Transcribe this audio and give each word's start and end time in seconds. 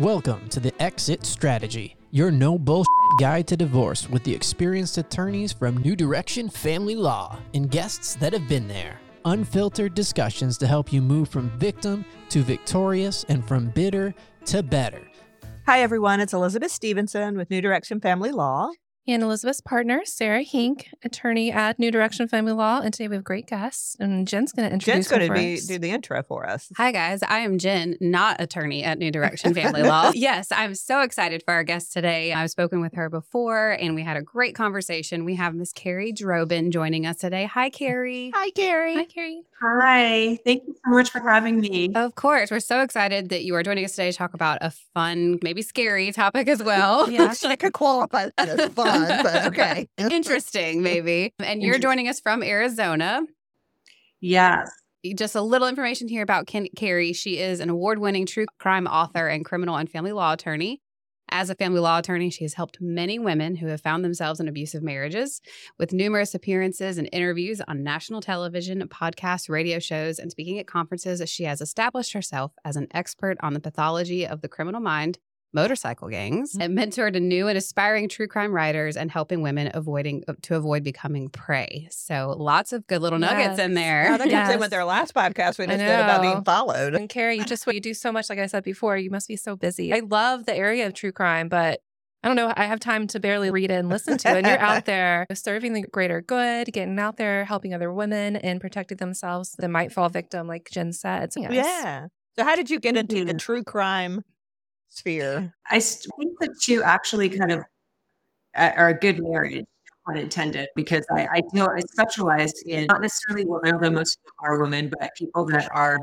Welcome 0.00 0.48
to 0.48 0.60
the 0.60 0.72
Exit 0.82 1.26
Strategy, 1.26 1.94
your 2.10 2.30
no 2.30 2.58
bullshit 2.58 2.86
guide 3.20 3.46
to 3.48 3.54
divorce 3.54 4.08
with 4.08 4.24
the 4.24 4.34
experienced 4.34 4.96
attorneys 4.96 5.52
from 5.52 5.76
New 5.76 5.94
Direction 5.94 6.48
Family 6.48 6.96
Law 6.96 7.38
and 7.52 7.70
guests 7.70 8.14
that 8.14 8.32
have 8.32 8.48
been 8.48 8.66
there. 8.66 8.98
Unfiltered 9.26 9.94
discussions 9.94 10.56
to 10.56 10.66
help 10.66 10.90
you 10.90 11.02
move 11.02 11.28
from 11.28 11.50
victim 11.58 12.06
to 12.30 12.42
victorious 12.42 13.26
and 13.28 13.46
from 13.46 13.68
bitter 13.68 14.14
to 14.46 14.62
better. 14.62 15.02
Hi, 15.66 15.82
everyone. 15.82 16.18
It's 16.18 16.32
Elizabeth 16.32 16.70
Stevenson 16.72 17.36
with 17.36 17.50
New 17.50 17.60
Direction 17.60 18.00
Family 18.00 18.32
Law. 18.32 18.70
And 19.10 19.24
Elizabeth's 19.24 19.60
partner, 19.60 20.02
Sarah 20.04 20.42
Hink, 20.42 20.94
attorney 21.02 21.50
at 21.50 21.80
New 21.80 21.90
Direction 21.90 22.28
Family 22.28 22.52
Law. 22.52 22.80
And 22.80 22.94
today 22.94 23.08
we 23.08 23.16
have 23.16 23.24
great 23.24 23.48
guests. 23.48 23.96
And 23.98 24.28
Jen's 24.28 24.52
going 24.52 24.68
to 24.68 24.72
introduce 24.72 24.94
Jen's 24.94 25.08
going 25.08 25.26
to 25.26 25.34
be 25.34 25.60
do 25.60 25.80
the 25.80 25.90
intro 25.90 26.22
for 26.22 26.48
us. 26.48 26.70
Hi, 26.76 26.92
guys. 26.92 27.20
I 27.24 27.40
am 27.40 27.58
Jen, 27.58 27.96
not 28.00 28.40
attorney 28.40 28.84
at 28.84 28.98
New 28.98 29.10
Direction 29.10 29.52
Family 29.52 29.82
Law. 29.84 30.12
Yes, 30.14 30.52
I'm 30.52 30.76
so 30.76 31.00
excited 31.00 31.42
for 31.44 31.52
our 31.52 31.64
guest 31.64 31.92
today. 31.92 32.32
I've 32.32 32.50
spoken 32.50 32.80
with 32.80 32.94
her 32.94 33.10
before 33.10 33.70
and 33.72 33.96
we 33.96 34.02
had 34.02 34.16
a 34.16 34.22
great 34.22 34.54
conversation. 34.54 35.24
We 35.24 35.34
have 35.34 35.56
Miss 35.56 35.72
Kerrie 35.72 36.12
Droban 36.12 36.70
joining 36.70 37.04
us 37.04 37.16
today. 37.16 37.46
Hi, 37.46 37.68
Kerrie. 37.68 38.30
Hi, 38.32 38.50
Kerrie. 38.50 38.94
Hi, 38.94 39.06
Kerrie. 39.06 39.42
Hi, 39.62 40.38
thank 40.42 40.62
you 40.66 40.74
so 40.84 40.90
much 40.90 41.10
for 41.10 41.20
having 41.20 41.60
me. 41.60 41.92
Of 41.94 42.14
course. 42.14 42.50
We're 42.50 42.60
so 42.60 42.80
excited 42.80 43.28
that 43.28 43.44
you 43.44 43.54
are 43.56 43.62
joining 43.62 43.84
us 43.84 43.90
today 43.90 44.10
to 44.10 44.16
talk 44.16 44.32
about 44.32 44.56
a 44.62 44.70
fun, 44.94 45.38
maybe 45.42 45.60
scary 45.60 46.12
topic 46.12 46.48
as 46.48 46.62
well. 46.62 47.10
Yeah. 47.10 47.34
I 47.44 47.56
could 47.56 47.74
qualify 47.74 48.30
that 48.38 48.48
as 48.48 48.72
fun, 48.72 48.99
but 49.22 49.46
okay. 49.46 49.88
Interesting, 49.98 50.82
maybe. 50.82 51.32
And 51.38 51.62
you're 51.62 51.78
joining 51.78 52.08
us 52.08 52.20
from 52.20 52.42
Arizona. 52.42 53.22
Yes. 54.20 54.70
just 55.16 55.34
a 55.34 55.40
little 55.40 55.68
information 55.68 56.08
here 56.08 56.22
about 56.22 56.46
Ken- 56.46 56.68
Kerrie. 56.76 57.12
She 57.14 57.38
is 57.38 57.60
an 57.60 57.70
award 57.70 57.98
winning 57.98 58.26
true 58.26 58.46
crime 58.58 58.86
author 58.86 59.28
and 59.28 59.44
criminal 59.44 59.76
and 59.76 59.90
family 59.90 60.12
law 60.12 60.32
attorney. 60.32 60.80
As 61.32 61.48
a 61.48 61.54
family 61.54 61.78
law 61.78 61.98
attorney, 61.98 62.28
she 62.28 62.42
has 62.42 62.54
helped 62.54 62.78
many 62.80 63.18
women 63.18 63.54
who 63.54 63.68
have 63.68 63.80
found 63.80 64.04
themselves 64.04 64.40
in 64.40 64.48
abusive 64.48 64.82
marriages 64.82 65.40
with 65.78 65.92
numerous 65.92 66.34
appearances 66.34 66.98
and 66.98 67.08
interviews 67.12 67.60
on 67.68 67.84
national 67.84 68.20
television, 68.20 68.86
podcasts, 68.88 69.48
radio 69.48 69.78
shows, 69.78 70.18
and 70.18 70.32
speaking 70.32 70.58
at 70.58 70.66
conferences. 70.66 71.22
She 71.30 71.44
has 71.44 71.60
established 71.60 72.14
herself 72.14 72.52
as 72.64 72.74
an 72.74 72.88
expert 72.90 73.38
on 73.42 73.54
the 73.54 73.60
pathology 73.60 74.26
of 74.26 74.40
the 74.40 74.48
criminal 74.48 74.80
mind, 74.80 75.20
motorcycle 75.52 76.08
gangs, 76.08 76.52
mm-hmm. 76.52 76.62
and 76.62 76.78
mentored 76.78 77.16
a 77.16 77.20
new 77.20 77.48
and 77.48 77.58
aspiring 77.58 78.08
true 78.08 78.26
crime 78.26 78.52
writers 78.52 78.96
and 78.96 79.10
helping 79.10 79.42
women 79.42 79.70
avoiding 79.74 80.24
uh, 80.28 80.34
to 80.42 80.56
avoid 80.56 80.82
becoming 80.84 81.28
prey. 81.28 81.88
So 81.90 82.34
lots 82.38 82.72
of 82.72 82.86
good 82.86 83.02
little 83.02 83.18
nuggets 83.18 83.58
in 83.58 83.74
there. 83.74 84.04
Now, 84.04 84.16
that 84.16 84.30
comes 84.30 84.32
in 84.32 84.38
Yes. 84.50 84.60
with 84.60 84.70
their 84.70 84.84
last 84.84 85.14
podcast 85.14 85.58
we 85.58 85.66
just 85.66 85.78
did 85.78 86.00
about 86.00 86.22
being 86.22 86.44
followed. 86.44 86.94
And 86.94 87.08
Kerrie, 87.08 87.36
you 87.36 87.44
just 87.44 87.66
you 87.66 87.80
do 87.80 87.94
so 87.94 88.12
much. 88.12 88.30
Like 88.30 88.38
I 88.38 88.46
said 88.46 88.64
before, 88.64 88.96
you 88.96 89.10
must 89.10 89.28
be 89.28 89.36
so 89.36 89.56
busy. 89.56 89.92
I 89.92 90.00
love 90.00 90.46
the 90.46 90.54
area 90.54 90.86
of 90.86 90.94
true 90.94 91.12
crime, 91.12 91.48
but 91.48 91.80
I 92.22 92.28
don't 92.28 92.36
know. 92.36 92.52
I 92.54 92.66
have 92.66 92.80
time 92.80 93.06
to 93.08 93.20
barely 93.20 93.50
read 93.50 93.70
it 93.70 93.74
and 93.74 93.88
listen 93.88 94.18
to 94.18 94.28
it. 94.28 94.36
And 94.36 94.46
you're 94.46 94.58
out 94.58 94.84
there 94.86 95.26
serving 95.32 95.72
the 95.72 95.82
greater 95.82 96.20
good, 96.20 96.70
getting 96.72 96.98
out 96.98 97.16
there, 97.16 97.44
helping 97.44 97.72
other 97.72 97.92
women 97.92 98.36
and 98.36 98.60
protecting 98.60 98.98
themselves 98.98 99.54
that 99.58 99.68
might 99.68 99.92
fall 99.92 100.08
victim, 100.08 100.46
like 100.46 100.68
Jen 100.70 100.92
said. 100.92 101.32
So, 101.32 101.40
yes. 101.40 101.52
Yeah. 101.52 102.06
So, 102.36 102.44
how 102.44 102.56
did 102.56 102.70
you 102.70 102.78
get 102.78 102.96
into 102.96 103.24
the 103.24 103.32
mm-hmm. 103.32 103.38
true 103.38 103.64
crime 103.64 104.22
sphere? 104.90 105.54
I 105.70 105.76
s- 105.76 106.06
think 106.18 106.38
that 106.40 106.68
you 106.68 106.82
actually 106.82 107.30
kind 107.30 107.52
of 107.52 107.64
are 108.54 108.88
a 108.88 108.94
good 108.98 109.22
marriage, 109.22 109.64
pun 110.06 110.16
intended, 110.16 110.68
because 110.74 111.06
I, 111.10 111.26
I 111.26 111.42
feel 111.52 111.66
I 111.66 111.80
specialize 111.92 112.52
in 112.66 112.86
not 112.86 113.00
necessarily 113.00 113.46
women, 113.46 113.74
although 113.74 113.90
most 113.90 114.18
of 114.18 114.24
them 114.24 114.32
are 114.40 114.60
women, 114.60 114.92
but 114.98 115.10
people 115.16 115.44
that 115.46 115.70
are 115.72 115.98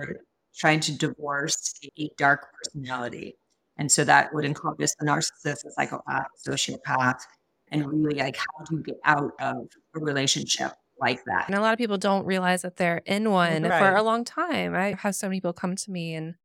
trying 0.56 0.80
to 0.82 0.98
divorce 0.98 1.74
a 2.00 2.10
dark 2.18 2.48
personality. 2.54 3.36
And 3.78 3.92
so 3.92 4.04
that 4.06 4.34
would 4.34 4.46
encompass 4.46 4.96
the 5.00 5.06
narcissist, 5.06 5.64
the 5.64 5.72
psychopath, 5.76 6.28
sociopath, 6.48 7.20
and 7.70 7.86
really 7.86 8.20
like 8.20 8.38
how 8.38 8.66
do 8.66 8.78
you 8.78 8.82
get 8.84 8.96
out 9.04 9.34
of 9.40 9.68
a 9.96 10.00
relationship 10.00 10.72
like 11.00 11.24
that? 11.26 11.46
And 11.48 11.56
a 11.56 11.62
lot 11.62 11.74
of 11.74 11.78
people 11.78 11.98
don't 11.98 12.26
realize 12.26 12.64
that 12.64 12.78
they're 12.78 13.04
in 13.06 13.30
one 13.30 13.62
for 13.64 13.94
a 13.96 14.02
long 14.02 14.24
time. 14.24 14.74
I 14.74 14.96
have 15.00 15.16
so 15.16 15.28
many 15.28 15.38
people 15.38 15.54
come 15.54 15.76
to 15.76 15.92
me 15.92 16.16
and 16.16 16.36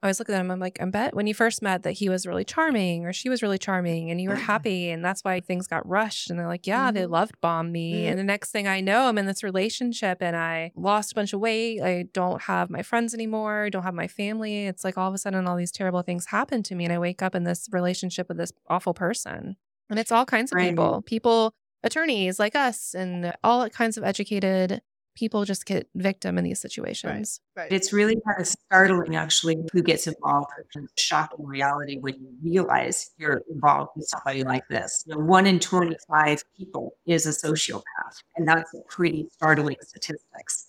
I 0.00 0.06
always 0.06 0.20
look 0.20 0.30
at 0.30 0.40
him. 0.40 0.52
I'm 0.52 0.60
like, 0.60 0.80
I 0.80 0.84
bet 0.84 1.12
when 1.16 1.26
you 1.26 1.34
first 1.34 1.60
met 1.60 1.82
that 1.82 1.92
he 1.92 2.08
was 2.08 2.24
really 2.24 2.44
charming 2.44 3.04
or 3.04 3.12
she 3.12 3.28
was 3.28 3.42
really 3.42 3.58
charming 3.58 4.12
and 4.12 4.20
you 4.20 4.28
were 4.28 4.36
Mhm. 4.36 4.42
happy. 4.42 4.90
And 4.90 5.04
that's 5.04 5.24
why 5.24 5.40
things 5.40 5.66
got 5.66 5.84
rushed. 5.88 6.30
And 6.30 6.38
they're 6.38 6.46
like, 6.46 6.68
yeah, 6.68 6.92
they 6.92 7.02
Mhm. 7.02 7.10
loved 7.10 7.40
bomb 7.40 7.72
me. 7.72 8.04
Mhm. 8.04 8.10
And 8.10 8.18
the 8.18 8.22
next 8.24 8.52
thing 8.52 8.68
I 8.68 8.80
know, 8.80 9.08
I'm 9.08 9.18
in 9.18 9.26
this 9.26 9.42
relationship 9.42 10.18
and 10.22 10.36
I 10.36 10.70
lost 10.76 11.10
a 11.10 11.14
bunch 11.16 11.32
of 11.32 11.40
weight. 11.40 11.80
I 11.82 12.04
don't 12.12 12.42
have 12.42 12.70
my 12.70 12.82
friends 12.82 13.12
anymore. 13.12 13.64
I 13.64 13.70
don't 13.70 13.82
have 13.82 13.94
my 13.94 14.06
family. 14.06 14.66
It's 14.66 14.84
like 14.84 14.96
all 14.96 15.08
of 15.08 15.14
a 15.14 15.18
sudden 15.18 15.48
all 15.48 15.56
these 15.56 15.72
terrible 15.72 16.02
things 16.02 16.26
happen 16.26 16.62
to 16.64 16.76
me. 16.76 16.84
And 16.84 16.92
I 16.92 16.98
wake 17.00 17.20
up 17.20 17.34
in 17.34 17.42
this 17.42 17.66
relationship 17.72 18.28
with 18.28 18.36
this 18.36 18.52
awful 18.68 18.94
person. 18.94 19.56
And 19.90 19.98
it's 19.98 20.12
all 20.12 20.26
kinds 20.26 20.52
of 20.52 20.56
Right. 20.56 20.70
people, 20.70 21.02
people, 21.02 21.54
attorneys 21.82 22.38
like 22.38 22.54
us, 22.54 22.94
and 22.94 23.32
all 23.42 23.68
kinds 23.70 23.96
of 23.96 24.04
educated 24.04 24.80
people 25.18 25.44
just 25.44 25.66
get 25.66 25.88
victim 25.96 26.38
in 26.38 26.44
these 26.44 26.60
situations. 26.60 27.40
Right. 27.56 27.72
It's 27.72 27.92
really 27.92 28.16
kind 28.24 28.40
of 28.40 28.46
startling, 28.46 29.16
actually, 29.16 29.56
who 29.72 29.82
gets 29.82 30.06
involved. 30.06 30.50
It's 30.60 30.76
a 30.76 30.86
shocking 30.96 31.44
reality 31.44 31.98
when 31.98 32.14
you 32.14 32.30
realize 32.42 33.10
you're 33.18 33.42
involved 33.50 33.90
with 33.96 34.06
somebody 34.06 34.44
like 34.44 34.62
this. 34.70 35.02
You 35.06 35.16
know, 35.16 35.24
one 35.24 35.46
in 35.46 35.58
25 35.58 36.44
people 36.56 36.94
is 37.06 37.26
a 37.26 37.30
sociopath, 37.30 38.22
and 38.36 38.46
that's 38.46 38.72
a 38.74 38.80
pretty 38.88 39.26
startling 39.32 39.76
statistics. 39.80 40.68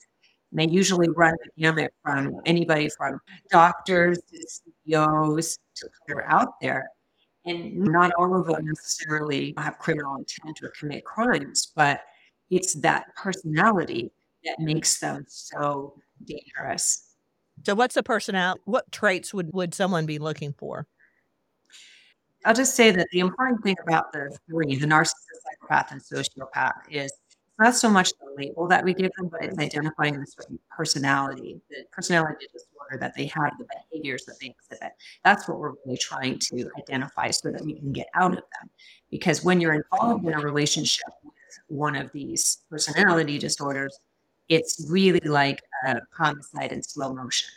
And 0.51 0.59
they 0.59 0.73
usually 0.73 1.09
run 1.09 1.35
the 1.43 1.61
gamut 1.61 1.93
from 2.03 2.41
anybody 2.47 2.89
from 2.89 3.19
doctors 3.51 4.17
to 4.31 4.47
CEOs 4.85 5.59
to 5.75 5.89
they're 6.07 6.27
out 6.27 6.59
there. 6.59 6.89
And 7.45 7.77
not 7.77 8.11
all 8.17 8.35
of 8.39 8.47
them 8.47 8.65
necessarily 8.65 9.53
have 9.57 9.77
criminal 9.77 10.15
intent 10.15 10.59
or 10.63 10.73
commit 10.77 11.05
crimes, 11.05 11.71
but 11.75 12.01
it's 12.49 12.73
that 12.81 13.05
personality 13.15 14.11
that 14.45 14.59
makes 14.59 14.99
them 14.99 15.25
so 15.27 15.95
dangerous. 16.23 17.15
So, 17.65 17.75
what's 17.75 17.95
the 17.95 18.03
personality? 18.03 18.61
What 18.65 18.91
traits 18.91 19.33
would, 19.33 19.51
would 19.53 19.73
someone 19.73 20.05
be 20.05 20.19
looking 20.19 20.53
for? 20.53 20.87
I'll 22.45 22.53
just 22.53 22.75
say 22.75 22.91
that 22.91 23.07
the 23.11 23.19
important 23.19 23.61
thing 23.63 23.75
about 23.85 24.13
the 24.13 24.35
three, 24.49 24.75
the 24.75 24.87
narcissist, 24.87 25.11
psychopath, 25.43 25.91
and 25.91 26.01
sociopath, 26.01 26.71
is 26.89 27.11
not 27.59 27.75
so 27.75 27.89
much 27.89 28.11
the 28.19 28.33
label 28.37 28.67
that 28.67 28.85
we 28.85 28.93
give 28.93 29.11
them, 29.17 29.27
but 29.27 29.43
it's 29.43 29.57
identifying 29.57 30.17
the 30.17 30.25
certain 30.25 30.57
personality, 30.69 31.59
the 31.69 31.83
personality 31.91 32.47
disorder 32.53 32.97
that 32.97 33.13
they 33.15 33.25
have, 33.25 33.51
the 33.59 33.65
behaviors 33.91 34.23
that 34.25 34.39
they 34.39 34.55
exhibit. 34.57 34.93
That's 35.25 35.47
what 35.49 35.59
we're 35.59 35.73
really 35.85 35.97
trying 35.97 36.39
to 36.39 36.71
identify 36.77 37.31
so 37.31 37.51
that 37.51 37.61
we 37.61 37.73
can 37.73 37.91
get 37.91 38.07
out 38.13 38.31
of 38.31 38.37
them. 38.37 38.69
Because 39.11 39.43
when 39.43 39.59
you're 39.59 39.73
involved 39.73 40.25
in 40.25 40.33
a 40.33 40.39
relationship 40.39 41.09
with 41.23 41.33
one 41.67 41.97
of 41.97 42.09
these 42.13 42.59
personality 42.69 43.37
disorders, 43.37 43.99
it's 44.49 44.85
really 44.89 45.21
like 45.21 45.61
a 45.85 46.01
homicide 46.11 46.71
in 46.71 46.83
slow 46.83 47.13
motion. 47.13 47.49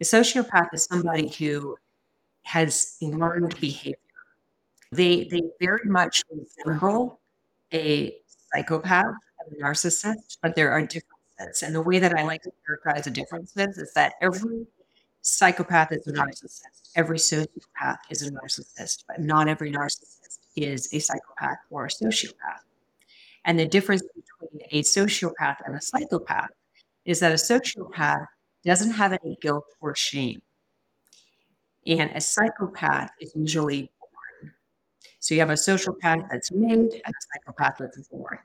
A 0.00 0.04
sociopath 0.04 0.68
is 0.74 0.84
somebody 0.84 1.28
who 1.28 1.76
has 2.42 2.96
learned 3.00 3.58
behavior. 3.60 3.96
They 4.92 5.24
they 5.24 5.42
very 5.60 5.84
much 5.88 6.22
resemble 6.30 7.20
a 7.72 8.16
psychopath 8.52 9.14
and 9.40 9.56
a 9.56 9.64
narcissist, 9.64 10.38
but 10.42 10.54
there 10.54 10.70
are 10.70 10.82
differences. 10.82 11.62
And 11.62 11.74
the 11.74 11.82
way 11.82 11.98
that 11.98 12.14
I 12.14 12.22
like 12.24 12.42
to 12.42 12.52
characterize 12.66 13.04
the 13.04 13.10
differences 13.10 13.78
is 13.78 13.92
that 13.94 14.14
every 14.20 14.66
psychopath 15.22 15.92
is 15.92 16.06
a 16.06 16.12
narcissist, 16.12 16.90
every 16.94 17.18
sociopath 17.18 17.98
is 18.10 18.22
a 18.22 18.30
narcissist, 18.30 19.04
but 19.08 19.20
not 19.20 19.48
every 19.48 19.72
narcissist 19.72 20.38
is 20.56 20.92
a 20.92 20.98
psychopath 21.00 21.58
or 21.70 21.86
a 21.86 21.88
sociopath. 21.88 22.62
And 23.44 23.58
the 23.58 23.66
difference 23.66 24.02
a 24.70 24.82
sociopath 24.82 25.56
and 25.64 25.76
a 25.76 25.80
psychopath 25.80 26.50
is 27.04 27.20
that 27.20 27.32
a 27.32 27.36
sociopath 27.36 28.26
doesn't 28.64 28.92
have 28.92 29.12
any 29.12 29.36
guilt 29.40 29.64
or 29.80 29.94
shame. 29.94 30.40
And 31.86 32.10
a 32.14 32.20
psychopath 32.20 33.10
is 33.20 33.32
usually 33.36 33.90
born. 34.00 34.52
So 35.20 35.34
you 35.34 35.40
have 35.40 35.50
a 35.50 35.54
sociopath 35.54 36.28
that's 36.30 36.50
made 36.50 36.72
and 36.72 36.92
a 36.92 37.12
psychopath 37.34 37.76
that's 37.78 38.08
born. 38.08 38.38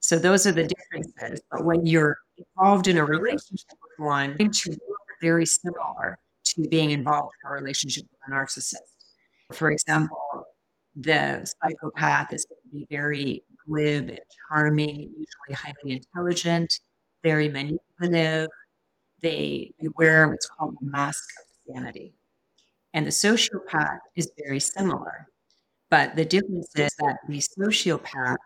So 0.00 0.18
those 0.18 0.46
are 0.46 0.52
the 0.52 0.66
differences. 0.66 1.40
But 1.50 1.64
when 1.64 1.84
you're 1.84 2.16
involved 2.38 2.88
in 2.88 2.96
a 2.96 3.04
relationship 3.04 3.76
with 3.82 4.06
one, 4.06 4.36
it's 4.38 4.66
very 5.20 5.44
similar 5.44 6.18
to 6.44 6.68
being 6.68 6.92
involved 6.92 7.32
in 7.44 7.50
a 7.50 7.52
relationship 7.52 8.04
with 8.10 8.20
a 8.26 8.30
narcissist. 8.34 8.76
For 9.52 9.70
example, 9.70 10.46
the 10.96 11.46
psychopath 11.62 12.32
is 12.32 12.46
going 12.46 12.60
to 12.62 12.68
be 12.70 12.86
very 12.90 13.42
glib 13.68 14.08
and 14.08 14.20
charming, 14.48 15.10
usually 15.12 15.54
highly 15.54 15.96
intelligent, 15.96 16.80
very 17.22 17.48
manipulative. 17.48 18.48
They, 19.22 19.72
they 19.80 19.88
wear 19.96 20.28
what's 20.28 20.46
called 20.46 20.76
the 20.80 20.86
mask 20.86 21.24
of 21.40 21.74
sanity. 21.74 22.14
And 22.94 23.06
the 23.06 23.10
sociopath 23.10 23.98
is 24.16 24.30
very 24.44 24.60
similar. 24.60 25.26
But 25.90 26.16
the 26.16 26.24
difference 26.24 26.70
is 26.76 26.92
that 26.98 27.18
the 27.28 27.38
sociopath, 27.38 28.36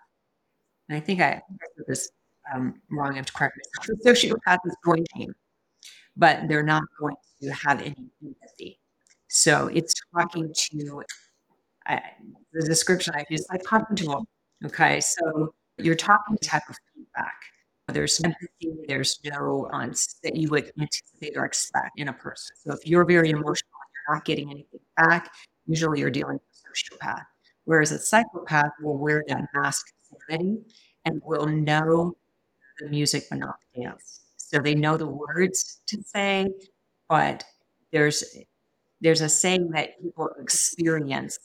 and 0.88 0.96
I 0.96 1.00
think 1.00 1.20
I, 1.20 1.30
I 1.30 1.40
said 1.76 1.84
this 1.86 2.10
um, 2.54 2.80
wrong, 2.90 3.12
I 3.12 3.16
have 3.16 3.26
to 3.26 3.32
correct 3.32 3.56
myself. 3.56 3.98
The 4.02 4.10
sociopath 4.10 4.58
is 4.66 4.76
going 4.84 5.04
to, 5.16 5.26
but 6.16 6.48
they're 6.48 6.62
not 6.62 6.84
going 6.98 7.16
to 7.42 7.50
have 7.50 7.80
any 7.80 8.10
empathy. 8.24 8.78
So 9.28 9.68
it's 9.68 9.94
talking 10.14 10.52
to 10.54 11.02
uh, 11.88 11.98
the 12.52 12.66
description 12.66 13.14
I 13.16 13.24
use 13.30 13.46
like 13.50 13.62
talking 13.66 13.96
to 13.96 14.04
them. 14.04 14.24
Okay, 14.64 15.00
so 15.00 15.54
you're 15.78 15.96
talking 15.96 16.36
type 16.38 16.62
of 16.68 16.76
feedback. 16.94 17.34
There's 17.88 18.20
empathy, 18.22 18.72
there's 18.86 19.20
no 19.24 19.68
nuance 19.70 20.20
that 20.22 20.36
you 20.36 20.48
would 20.50 20.72
anticipate 20.80 21.36
or 21.36 21.44
expect 21.44 21.98
in 21.98 22.08
a 22.08 22.12
person. 22.12 22.56
So 22.56 22.72
if 22.72 22.86
you're 22.86 23.04
very 23.04 23.30
emotional, 23.30 23.72
and 23.74 23.90
you're 24.08 24.16
not 24.16 24.24
getting 24.24 24.50
anything 24.50 24.80
back, 24.96 25.30
usually 25.66 25.98
you're 26.00 26.10
dealing 26.10 26.34
with 26.34 26.42
a 26.42 27.04
sociopath. 27.04 27.24
Whereas 27.64 27.90
a 27.92 27.98
psychopath 27.98 28.70
will 28.80 28.98
wear 28.98 29.24
that 29.28 29.48
mask 29.52 29.86
of 30.12 30.18
sanity 30.30 30.58
and 31.04 31.20
will 31.24 31.46
know 31.46 32.16
the 32.78 32.88
music 32.88 33.24
but 33.30 33.40
not 33.40 33.56
the 33.74 33.82
dance. 33.82 34.20
So 34.36 34.58
they 34.58 34.74
know 34.74 34.96
the 34.96 35.06
words 35.06 35.80
to 35.88 36.02
say, 36.04 36.48
but 37.08 37.44
there's 37.90 38.24
there's 39.00 39.20
a 39.20 39.28
saying 39.28 39.70
that 39.70 40.00
people 40.00 40.30
experience 40.40 41.38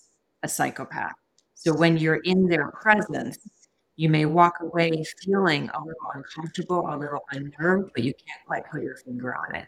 a 0.43 0.47
psychopath. 0.47 1.15
So 1.57 1.73
when 1.75 1.97
you're 1.97 2.17
in 2.23 2.47
their 2.47 2.71
presence, 2.71 3.37
you 3.95 4.09
may 4.09 4.25
walk 4.25 4.59
away 4.61 5.03
feeling 5.23 5.69
a 5.73 5.79
little 5.79 6.11
uncomfortable, 6.13 6.85
a 6.87 6.95
little 6.95 7.21
unnerved, 7.31 7.91
but 7.95 8.03
you 8.03 8.13
can't 8.13 8.45
quite 8.45 8.63
put 8.71 8.83
your 8.83 8.95
finger 8.97 9.35
on 9.35 9.55
it. 9.55 9.67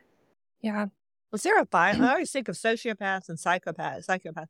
Yeah. 0.61 0.87
Was 1.31 1.43
there 1.43 1.59
a 1.59 1.65
violent? 1.65 2.03
I 2.03 2.11
always 2.11 2.31
think 2.31 2.47
of 2.47 2.55
sociopaths 2.55 3.27
and 3.29 3.37
psychopaths. 3.37 4.05
Psychopaths 4.05 4.47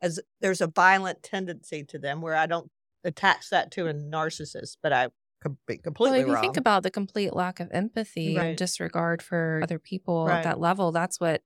as 0.00 0.20
there's 0.40 0.60
a 0.60 0.66
violent 0.68 1.22
tendency 1.22 1.82
to 1.84 1.98
them, 1.98 2.20
where 2.22 2.36
I 2.36 2.46
don't 2.46 2.70
attach 3.04 3.50
that 3.50 3.70
to 3.72 3.88
a 3.88 3.92
narcissist, 3.94 4.76
but 4.82 4.92
I 4.92 5.08
could 5.42 5.56
be 5.66 5.76
completely 5.78 6.18
well, 6.18 6.22
if 6.22 6.26
you 6.28 6.34
wrong. 6.34 6.42
think 6.42 6.56
about 6.56 6.82
the 6.84 6.90
complete 6.90 7.34
lack 7.34 7.60
of 7.60 7.68
empathy 7.72 8.36
Right. 8.36 8.46
and 8.50 8.58
disregard 8.58 9.22
for 9.22 9.60
other 9.62 9.78
people 9.78 10.26
Right. 10.26 10.38
at 10.38 10.44
that 10.44 10.60
level, 10.60 10.92
that's 10.92 11.18
what 11.20 11.42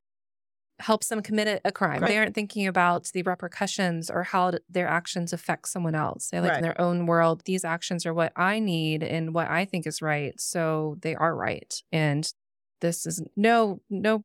helps 0.83 1.09
them 1.09 1.23
commit 1.23 1.61
a- 1.65 1.73
crime. 1.73 2.01
Right. 2.01 2.09
They 2.09 2.19
aren't 2.19 2.35
thinking 2.35 2.67
about 2.67 3.05
the 3.15 3.23
repercussions 3.23 4.11
or 4.11 4.23
how 4.25 4.53
their 4.69 4.87
actions 4.89 5.33
affect 5.33 5.69
someone 5.69 5.95
else. 5.95 6.29
They 6.31 6.41
like 6.41 6.51
Right. 6.51 6.57
in 6.59 6.63
their 6.63 6.81
own 6.81 7.07
world, 7.07 7.43
these 7.45 7.65
actions 7.65 8.05
are 8.07 8.15
what 8.15 8.33
I 8.37 8.59
need 8.59 9.03
and 9.03 9.35
what 9.35 9.49
I 9.49 9.65
think 9.65 9.87
is 9.87 10.03
right. 10.03 10.39
So 10.41 10.97
they 11.01 11.15
are 11.15 11.35
right. 11.35 11.75
And 11.93 12.31
this 12.81 13.07
is 13.07 13.23
no, 13.37 13.81
no 13.89 14.25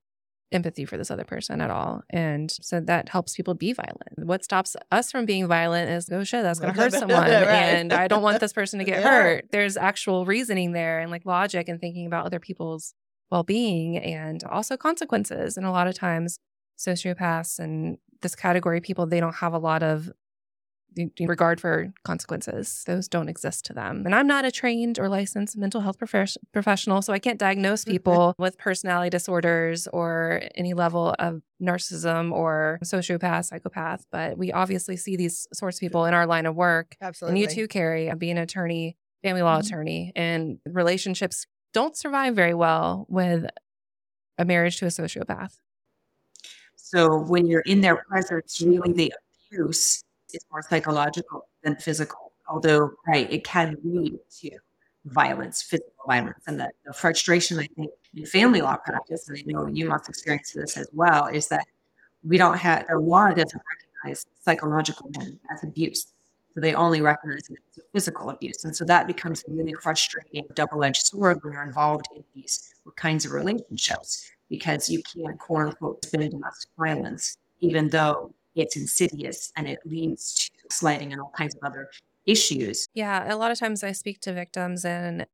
empathy 0.53 0.85
for 0.85 0.95
this 0.97 1.11
other 1.11 1.25
person 1.25 1.59
at 1.59 1.69
all. 1.69 2.01
And 2.09 2.49
so 2.49 2.79
that 2.79 3.09
helps 3.09 3.35
people 3.35 3.53
be 3.53 3.73
violent. 3.73 4.17
What 4.17 4.43
stops 4.45 4.75
us 4.91 5.11
from 5.11 5.25
being 5.25 5.45
violent 5.47 5.89
is, 5.89 6.09
oh 6.09 6.23
shit, 6.23 6.41
that's 6.43 6.59
going 6.59 6.73
to 6.73 6.79
hurt 6.81 6.93
someone. 7.01 7.19
Right. 7.19 7.31
And 7.33 7.91
I 7.91 8.07
don't 8.07 8.21
want 8.23 8.39
this 8.39 8.53
person 8.59 8.79
to 8.79 8.85
get 8.85 9.01
Yeah. 9.01 9.09
hurt. 9.09 9.45
There's 9.51 9.75
actual 9.77 10.25
reasoning 10.25 10.71
there 10.71 10.99
and 10.99 11.11
like 11.11 11.25
logic 11.25 11.67
and 11.67 11.79
thinking 11.81 12.07
about 12.07 12.25
other 12.25 12.39
people's 12.39 12.93
well 13.29 13.43
being 13.43 13.97
and 13.97 14.41
also 14.45 14.77
consequences. 14.77 15.57
And 15.57 15.65
a 15.65 15.71
lot 15.71 15.87
of 15.87 15.95
times, 15.95 16.39
sociopaths 16.77 17.59
and 17.59 17.97
this 18.21 18.35
category 18.35 18.77
of 18.77 18.83
people, 18.83 19.05
they 19.05 19.19
don't 19.19 19.35
have 19.35 19.53
a 19.53 19.59
lot 19.59 19.83
of 19.83 20.11
regard 21.19 21.61
for 21.61 21.93
consequences. 22.03 22.83
Those 22.87 23.07
don't 23.07 23.29
exist 23.29 23.65
to 23.65 23.73
them. 23.73 24.01
And 24.05 24.15
I'm 24.15 24.25
not 24.25 24.45
a 24.45 24.51
trained 24.51 24.97
or 24.97 25.07
licensed 25.09 25.55
mental 25.55 25.81
health 25.81 25.99
profes- 25.99 26.37
professional, 26.51 27.03
so 27.03 27.13
I 27.13 27.19
can't 27.19 27.37
diagnose 27.37 27.85
people 27.85 28.33
with 28.39 28.57
personality 28.57 29.11
disorders 29.11 29.87
or 29.93 30.41
any 30.55 30.73
level 30.73 31.13
of 31.19 31.43
narcissism 31.61 32.31
or 32.31 32.79
sociopath, 32.83 33.45
psychopath. 33.45 34.05
But 34.11 34.39
we 34.39 34.51
obviously 34.51 34.97
see 34.97 35.15
these 35.15 35.47
sorts 35.53 35.77
of 35.77 35.81
people 35.81 36.05
in 36.05 36.15
our 36.15 36.25
line 36.25 36.47
of 36.47 36.55
work. 36.55 36.95
Absolutely. 36.99 37.43
And 37.43 37.51
you 37.51 37.55
too, 37.55 37.67
Kerrie, 37.67 38.11
being 38.17 38.37
an 38.37 38.43
attorney, 38.43 38.97
family 39.21 39.43
law 39.43 39.59
Mhm. 39.59 39.65
attorney, 39.67 40.11
and 40.15 40.57
relationships 40.65 41.45
don't 41.73 41.95
survive 41.95 42.33
very 42.35 42.55
well 42.55 43.05
with 43.07 43.45
a 44.39 44.45
marriage 44.45 44.77
to 44.77 44.85
a 44.85 44.89
sociopath. 44.89 45.59
So 46.89 47.17
when 47.17 47.47
you're 47.47 47.61
in 47.61 47.81
their 47.81 47.97
presence, 47.97 48.61
really 48.61 48.93
the 48.93 49.13
abuse 49.51 50.05
is 50.33 50.45
more 50.49 50.61
psychological 50.61 51.49
than 51.61 51.75
physical. 51.75 52.31
Although, 52.47 52.91
right, 53.05 53.29
it 53.29 53.43
can 53.43 53.75
lead 53.83 54.17
to 54.39 54.51
violence, 55.03 55.61
physical 55.61 55.91
violence. 56.07 56.41
And 56.47 56.61
the, 56.61 56.69
the 56.85 56.93
frustration, 56.93 57.59
I 57.59 57.67
think, 57.75 57.91
in 58.15 58.25
family 58.25 58.61
law 58.61 58.77
practice, 58.77 59.27
and 59.27 59.37
I 59.37 59.43
know 59.45 59.67
you 59.67 59.89
must 59.89 60.07
experience 60.07 60.53
this 60.53 60.77
as 60.77 60.87
well, 60.93 61.25
is 61.25 61.49
that 61.49 61.65
we 62.23 62.37
don't 62.37 62.57
have, 62.57 62.85
the 62.87 62.97
law 62.97 63.31
doesn't 63.31 63.61
recognize 64.03 64.25
psychological 64.45 65.11
as 65.51 65.63
abuse. 65.63 66.13
So 66.53 66.61
they 66.61 66.73
only 66.73 67.01
recognize 67.01 67.49
it 67.49 67.57
as 67.75 67.83
physical 67.91 68.29
abuse. 68.29 68.63
And 68.63 68.73
so 68.73 68.85
that 68.85 69.07
becomes 69.07 69.43
a 69.45 69.51
really 69.51 69.73
frustrating 69.73 70.45
double 70.53 70.85
edged 70.85 71.05
sword 71.05 71.43
when 71.43 71.51
you're 71.51 71.63
involved 71.63 72.05
in 72.15 72.23
these 72.33 72.73
kinds 72.95 73.25
of 73.25 73.33
relationships 73.33 74.31
because 74.49 74.89
you 74.89 75.01
can't 75.03 75.39
quote 75.39 75.67
unquote 75.67 76.05
spin 76.05 76.29
domestic 76.29 76.69
violence, 76.77 77.37
even 77.59 77.89
though 77.89 78.33
it's 78.55 78.75
insidious 78.75 79.51
and 79.55 79.67
it 79.67 79.79
leads 79.85 80.33
to 80.49 80.75
sliding 80.75 81.11
and 81.11 81.21
all 81.21 81.31
kinds 81.37 81.55
of 81.55 81.61
other 81.63 81.89
issues. 82.25 82.87
Yeah, 82.93 83.33
a 83.33 83.37
lot 83.37 83.51
of 83.51 83.59
times 83.59 83.83
I 83.83 83.91
speak 83.91 84.19
to 84.21 84.33
victims 84.33 84.83
and 84.83 85.25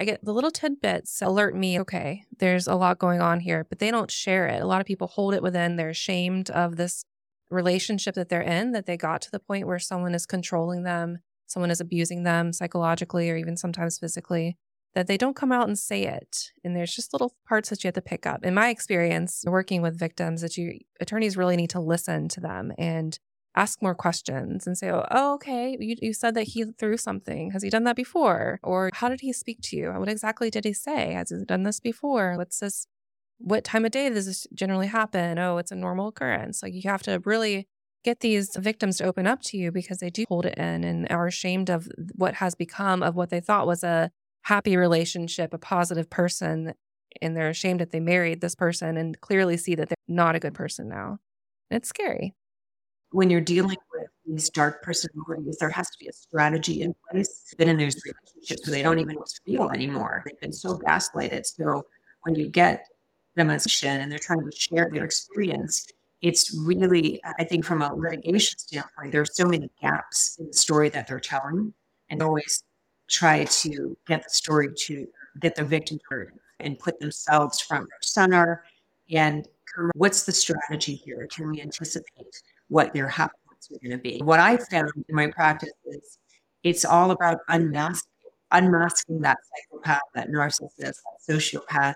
I 0.00 0.04
get 0.04 0.24
the 0.24 0.34
little 0.34 0.50
tidbits 0.50 1.22
alert 1.22 1.54
me, 1.54 1.78
okay, 1.80 2.24
there's 2.38 2.66
a 2.66 2.74
lot 2.74 2.98
going 2.98 3.20
on 3.20 3.40
here, 3.40 3.64
but 3.68 3.78
they 3.78 3.90
don't 3.90 4.10
share 4.10 4.48
it. 4.48 4.60
A 4.60 4.66
lot 4.66 4.80
of 4.80 4.86
people 4.86 5.06
hold 5.06 5.32
it 5.34 5.42
within, 5.42 5.76
they're 5.76 5.90
ashamed 5.90 6.50
of 6.50 6.76
this 6.76 7.04
relationship 7.50 8.14
that 8.16 8.28
they're 8.28 8.42
in, 8.42 8.72
that 8.72 8.86
they 8.86 8.96
got 8.96 9.22
to 9.22 9.30
the 9.30 9.38
point 9.38 9.66
where 9.66 9.78
someone 9.78 10.14
is 10.14 10.26
controlling 10.26 10.82
them, 10.82 11.18
someone 11.46 11.70
is 11.70 11.80
abusing 11.80 12.24
them 12.24 12.52
psychologically 12.52 13.30
or 13.30 13.36
even 13.36 13.56
sometimes 13.56 13.98
physically, 13.98 14.56
that 14.94 15.06
they 15.06 15.16
don't 15.16 15.36
come 15.36 15.52
out 15.52 15.66
and 15.66 15.78
say 15.78 16.04
it. 16.04 16.50
And 16.62 16.76
there's 16.76 16.94
just 16.94 17.12
little 17.12 17.34
parts 17.48 17.70
that 17.70 17.82
you 17.82 17.88
have 17.88 17.94
to 17.94 18.02
pick 18.02 18.26
up. 18.26 18.44
In 18.44 18.54
my 18.54 18.68
experience, 18.68 19.44
working 19.46 19.82
with 19.82 19.98
victims, 19.98 20.42
that 20.42 20.56
you 20.56 20.80
attorneys 21.00 21.36
really 21.36 21.56
need 21.56 21.70
to 21.70 21.80
listen 21.80 22.28
to 22.28 22.40
them 22.40 22.72
and 22.78 23.18
ask 23.54 23.82
more 23.82 23.94
questions 23.94 24.66
and 24.66 24.76
say, 24.76 24.90
oh, 24.90 25.06
oh, 25.10 25.34
okay, 25.34 25.76
you, 25.78 25.96
you 26.00 26.12
said 26.12 26.34
that 26.34 26.48
he 26.48 26.64
threw 26.78 26.96
something. 26.96 27.50
Has 27.50 27.62
he 27.62 27.70
done 27.70 27.84
that 27.84 27.96
before? 27.96 28.58
Or 28.62 28.90
how 28.94 29.08
did 29.08 29.20
he 29.20 29.32
speak 29.32 29.58
to 29.64 29.76
you? 29.76 29.90
What 29.92 30.08
exactly 30.08 30.50
did 30.50 30.64
he 30.64 30.72
say? 30.72 31.12
Has 31.12 31.30
he 31.30 31.44
done 31.44 31.62
this 31.62 31.80
before? 31.80 32.36
What's 32.36 32.58
this? 32.58 32.86
What 33.38 33.64
time 33.64 33.84
of 33.84 33.90
day 33.90 34.08
does 34.08 34.26
this 34.26 34.46
generally 34.54 34.86
happen? 34.86 35.38
Oh, 35.38 35.58
it's 35.58 35.72
a 35.72 35.76
normal 35.76 36.08
occurrence. 36.08 36.62
Like 36.62 36.74
you 36.74 36.82
have 36.84 37.02
to 37.02 37.20
really 37.24 37.66
get 38.04 38.20
these 38.20 38.56
victims 38.56 38.98
to 38.98 39.04
open 39.04 39.26
up 39.26 39.40
to 39.42 39.56
you 39.56 39.70
because 39.70 39.98
they 39.98 40.10
do 40.10 40.24
hold 40.28 40.46
it 40.46 40.58
in 40.58 40.84
and 40.84 41.06
are 41.10 41.26
ashamed 41.26 41.70
of 41.70 41.88
what 42.14 42.34
has 42.34 42.54
become 42.54 43.02
of 43.02 43.14
what 43.14 43.30
they 43.30 43.40
thought 43.40 43.66
was 43.66 43.84
a 43.84 44.10
happy 44.42 44.76
relationship, 44.76 45.54
a 45.54 45.58
positive 45.58 46.10
person. 46.10 46.74
And 47.20 47.36
they're 47.36 47.50
ashamed 47.50 47.80
that 47.80 47.90
they 47.90 48.00
married 48.00 48.40
this 48.40 48.54
person 48.54 48.96
and 48.96 49.20
clearly 49.20 49.56
see 49.56 49.74
that 49.74 49.88
they're 49.88 49.96
not 50.08 50.34
a 50.34 50.40
good 50.40 50.54
person 50.54 50.88
now. 50.88 51.18
It's 51.70 51.88
scary. 51.88 52.34
When 53.10 53.28
you're 53.28 53.42
dealing 53.42 53.76
with 53.92 54.08
these 54.26 54.48
dark 54.48 54.82
personalities, 54.82 55.58
there 55.58 55.68
has 55.68 55.90
to 55.90 55.96
be 56.00 56.08
a 56.08 56.12
strategy 56.12 56.80
in 56.80 56.94
place. 57.10 57.52
Been 57.58 57.68
in 57.68 57.76
those 57.76 57.96
relationships 58.04 58.66
where 58.66 58.76
they 58.76 58.82
don't 58.82 58.98
even 58.98 59.18
feel 59.44 59.68
anymore. 59.70 60.22
They've 60.24 60.40
been 60.40 60.52
so 60.52 60.78
gaslighted. 60.78 61.44
So 61.44 61.84
when 62.22 62.34
you 62.34 62.48
get 62.48 62.86
them 63.36 63.50
as 63.50 63.66
and 63.82 64.10
they're 64.10 64.18
trying 64.18 64.48
to 64.48 64.56
share 64.56 64.88
their 64.90 65.04
experience, 65.04 65.86
it's 66.22 66.56
really, 66.64 67.20
I 67.38 67.44
think, 67.44 67.64
from 67.64 67.82
a 67.82 67.94
litigation 67.94 68.58
standpoint, 68.58 69.12
there's 69.12 69.36
so 69.36 69.44
many 69.46 69.68
gaps 69.82 70.36
in 70.38 70.46
the 70.46 70.54
story 70.54 70.88
that 70.90 71.06
they're 71.06 71.20
telling, 71.20 71.74
and 72.08 72.22
always 72.22 72.62
try 73.12 73.44
to 73.44 73.96
get 74.06 74.24
the 74.24 74.30
story 74.30 74.70
to 74.74 75.06
get 75.40 75.54
the 75.54 75.64
victim 75.64 76.00
heard 76.08 76.32
and 76.60 76.78
put 76.78 76.98
themselves 76.98 77.60
front 77.60 77.82
and 77.82 77.90
center. 78.00 78.64
And 79.10 79.46
what's 79.94 80.24
the 80.24 80.32
strategy 80.32 80.94
here? 80.94 81.28
Can 81.30 81.50
we 81.50 81.60
anticipate 81.60 82.42
what 82.68 82.92
their 82.94 83.08
points 83.08 83.70
are 83.70 83.78
going 83.86 83.96
to 83.96 84.02
be? 84.02 84.20
What 84.24 84.40
I 84.40 84.56
found 84.56 84.90
in 85.08 85.14
my 85.14 85.28
practice 85.28 85.72
is 85.84 86.18
it's 86.62 86.84
all 86.84 87.10
about 87.10 87.40
unmasking, 87.48 88.08
unmasking 88.50 89.20
that 89.20 89.38
psychopath, 89.70 90.02
that 90.14 90.30
narcissist, 90.30 90.70
that 90.78 90.94
sociopath 91.28 91.94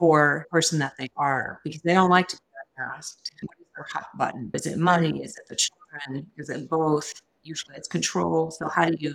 the 0.00 0.44
person 0.50 0.78
that 0.78 0.94
they 0.98 1.08
are, 1.16 1.60
because 1.62 1.82
they 1.82 1.92
don't 1.92 2.10
like 2.10 2.26
to 2.26 2.36
be 2.36 2.42
unmasked. 2.78 3.30
What 3.42 3.56
is 3.60 3.66
their 3.76 3.86
hot 3.92 4.06
button? 4.16 4.50
Is 4.54 4.66
it 4.66 4.78
money? 4.78 5.22
Is 5.22 5.36
it 5.36 5.44
the 5.48 5.56
children? 5.56 6.26
Is 6.38 6.48
it 6.48 6.68
both? 6.70 7.12
Usually 7.42 7.76
it's 7.76 7.86
control. 7.86 8.50
So 8.50 8.68
how 8.68 8.86
do 8.86 8.96
you 8.98 9.14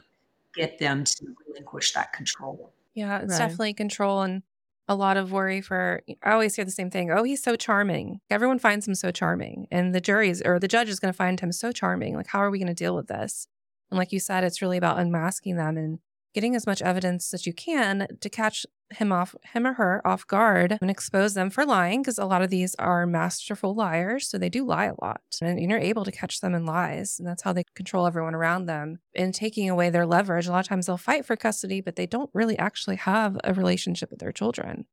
get 0.56 0.80
them 0.80 1.04
to 1.04 1.36
relinquish 1.48 1.94
that 1.94 2.14
control? 2.14 2.74
Yeah, 2.94 3.20
it's 3.20 3.32
Right. 3.34 3.40
definitely 3.40 3.74
control 3.74 4.22
and 4.22 4.44
a 4.88 4.96
lot 4.96 5.18
of 5.18 5.32
worry 5.32 5.62
for 5.62 6.02
I 6.24 6.32
always 6.32 6.56
hear 6.56 6.66
the 6.66 6.72
same 6.72 6.92
thing. 6.92 7.10
Oh, 7.12 7.24
he's 7.24 7.42
so 7.44 7.56
charming. 7.56 8.22
Everyone 8.30 8.60
finds 8.60 8.88
him 8.88 8.96
so 8.96 9.12
charming. 9.12 9.68
And 9.72 9.96
the 9.96 10.02
jury's 10.02 10.42
or 10.44 10.60
the 10.60 10.68
judge 10.68 10.90
is 10.90 11.00
going 11.00 11.12
to 11.12 11.18
find 11.18 11.40
him 11.40 11.52
so 11.52 11.72
charming. 11.72 12.16
Like 12.16 12.28
how 12.28 12.40
are 12.40 12.52
we 12.52 12.60
going 12.60 12.68
to 12.68 12.74
deal 12.76 12.96
with 12.96 13.08
this? 13.08 13.48
And 13.92 13.98
like 13.98 14.12
you 14.12 14.20
said, 14.20 14.44
it's 14.44 14.62
really 14.62 14.78
about 14.78 15.00
unmasking 15.00 15.56
them 15.58 15.78
and 15.78 16.00
getting 16.36 16.56
as 16.56 16.68
much 16.68 16.82
evidence 16.82 17.34
as 17.34 17.48
you 17.48 17.54
can 17.54 18.08
to 18.20 18.30
catch 18.30 18.66
him 18.92 19.12
off 19.12 19.34
him 19.54 19.66
or 19.66 19.74
her 19.74 20.06
off 20.06 20.28
guard 20.28 20.78
and 20.80 20.92
expose 20.92 21.34
them 21.34 21.50
for 21.50 21.66
lying 21.66 22.02
because 22.02 22.20
a 22.20 22.26
lot 22.26 22.44
of 22.44 22.52
these 22.52 22.76
are 22.76 23.08
masterful 23.08 23.74
liars 23.74 24.28
so 24.28 24.38
they 24.38 24.50
do 24.50 24.64
lie 24.64 24.86
a 24.86 24.94
lot 25.02 25.22
and 25.42 25.60
you're 25.60 25.80
able 25.80 26.06
to 26.06 26.12
catch 26.12 26.42
them 26.42 26.54
in 26.54 26.66
lies 26.66 27.16
and 27.18 27.28
that's 27.28 27.42
how 27.42 27.52
they 27.52 27.64
control 27.74 28.06
everyone 28.06 28.36
around 28.36 28.68
them 28.68 29.00
and 29.16 29.34
taking 29.34 29.70
away 29.70 29.90
their 29.90 30.06
leverage 30.06 30.46
a 30.46 30.52
lot 30.52 30.60
of 30.60 30.68
times 30.68 30.86
they'll 30.86 30.98
fight 30.98 31.26
for 31.26 31.36
custody 31.36 31.82
but 31.82 31.96
they 31.96 32.06
don't 32.06 32.30
really 32.34 32.58
actually 32.60 32.98
have 32.98 33.38
a 33.44 33.54
relationship 33.54 34.12
with 34.12 34.20
their 34.20 34.32
children 34.32 34.86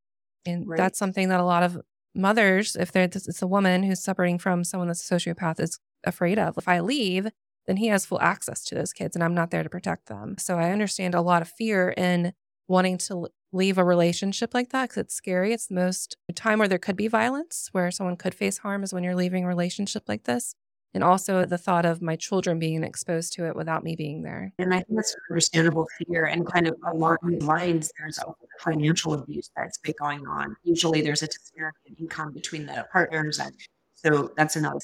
and 0.47 0.67
Right. 0.67 0.79
that's 0.79 0.99
something 0.99 1.29
that 1.29 1.41
a 1.41 1.45
lot 1.45 1.63
of 1.63 1.79
mothers, 2.15 2.77
if 2.77 2.93
they're, 2.93 3.05
it's 3.05 3.43
a 3.43 3.47
woman 3.47 3.83
who's 3.83 4.03
separating 4.03 4.39
from 4.39 4.65
someone 4.65 4.89
that's 4.89 5.11
a 5.11 5.15
sociopath, 5.15 5.61
is 5.61 5.79
afraid 6.05 6.39
of. 6.39 6.59
If 6.59 6.69
I 6.69 6.81
leave, 6.81 7.29
then 7.67 7.77
he 7.77 7.89
has 7.89 8.07
full 8.07 8.21
access 8.21 8.65
to 8.65 8.75
those 8.75 8.93
kids 8.93 9.17
and 9.17 9.23
I'm 9.23 9.35
not 9.35 9.51
there 9.51 9.63
to 9.63 9.69
protect 9.69 10.07
them. 10.07 10.37
So 10.39 10.59
I 10.59 10.71
understand 10.71 11.15
a 11.15 11.21
lot 11.21 11.43
of 11.43 11.49
fear 11.49 11.91
in 11.91 12.33
wanting 12.69 12.99
to 12.99 13.29
leave 13.53 13.79
a 13.79 13.85
relationship 13.85 14.55
like 14.55 14.71
that 14.71 14.89
because 14.89 15.03
it's 15.03 15.15
scary. 15.15 15.53
It's 15.53 15.67
the 15.67 15.75
most 15.75 16.17
time 16.35 16.59
where 16.59 16.69
there 16.69 16.79
could 16.79 16.97
be 16.97 17.09
violence, 17.09 17.69
where 17.73 17.91
someone 17.91 18.17
could 18.17 18.35
face 18.35 18.59
harm 18.59 18.83
is 18.83 18.93
when 18.93 19.05
you're 19.05 19.15
leaving 19.15 19.45
a 19.45 19.49
relationship 19.49 20.05
like 20.09 20.25
this. 20.25 20.55
And 20.95 21.03
also 21.03 21.47
the 21.47 21.57
thought 21.57 21.87
of 21.87 22.03
my 22.03 22.17
children 22.17 22.59
being 22.59 22.85
exposed 22.85 23.33
to 23.35 23.47
it 23.47 23.57
without 23.57 23.83
me 23.83 23.97
being 23.97 24.23
there. 24.23 24.53
And 24.59 24.75
I 24.75 24.79
think 24.79 24.97
that's 24.97 25.15
an 25.15 25.21
understandable 25.31 25.89
fear 25.97 26.27
and 26.27 26.47
kind 26.47 26.67
of 26.67 26.77
along 26.87 27.17
the 27.23 27.43
lines, 27.45 27.91
there's 27.99 28.19
financial 28.61 29.15
abuse 29.15 29.51
that's 29.57 29.79
been 29.79 29.95
going 29.99 30.27
on. 30.27 30.55
Usually 30.65 31.01
there's 31.01 31.23
a 31.23 31.29
disparity 31.29 31.79
in 31.87 31.95
income 31.95 32.33
between 32.33 32.67
the 32.67 32.87
partners. 32.93 33.39
And 33.39 33.55
so 33.95 34.33
that's 34.37 34.57
another 34.57 34.81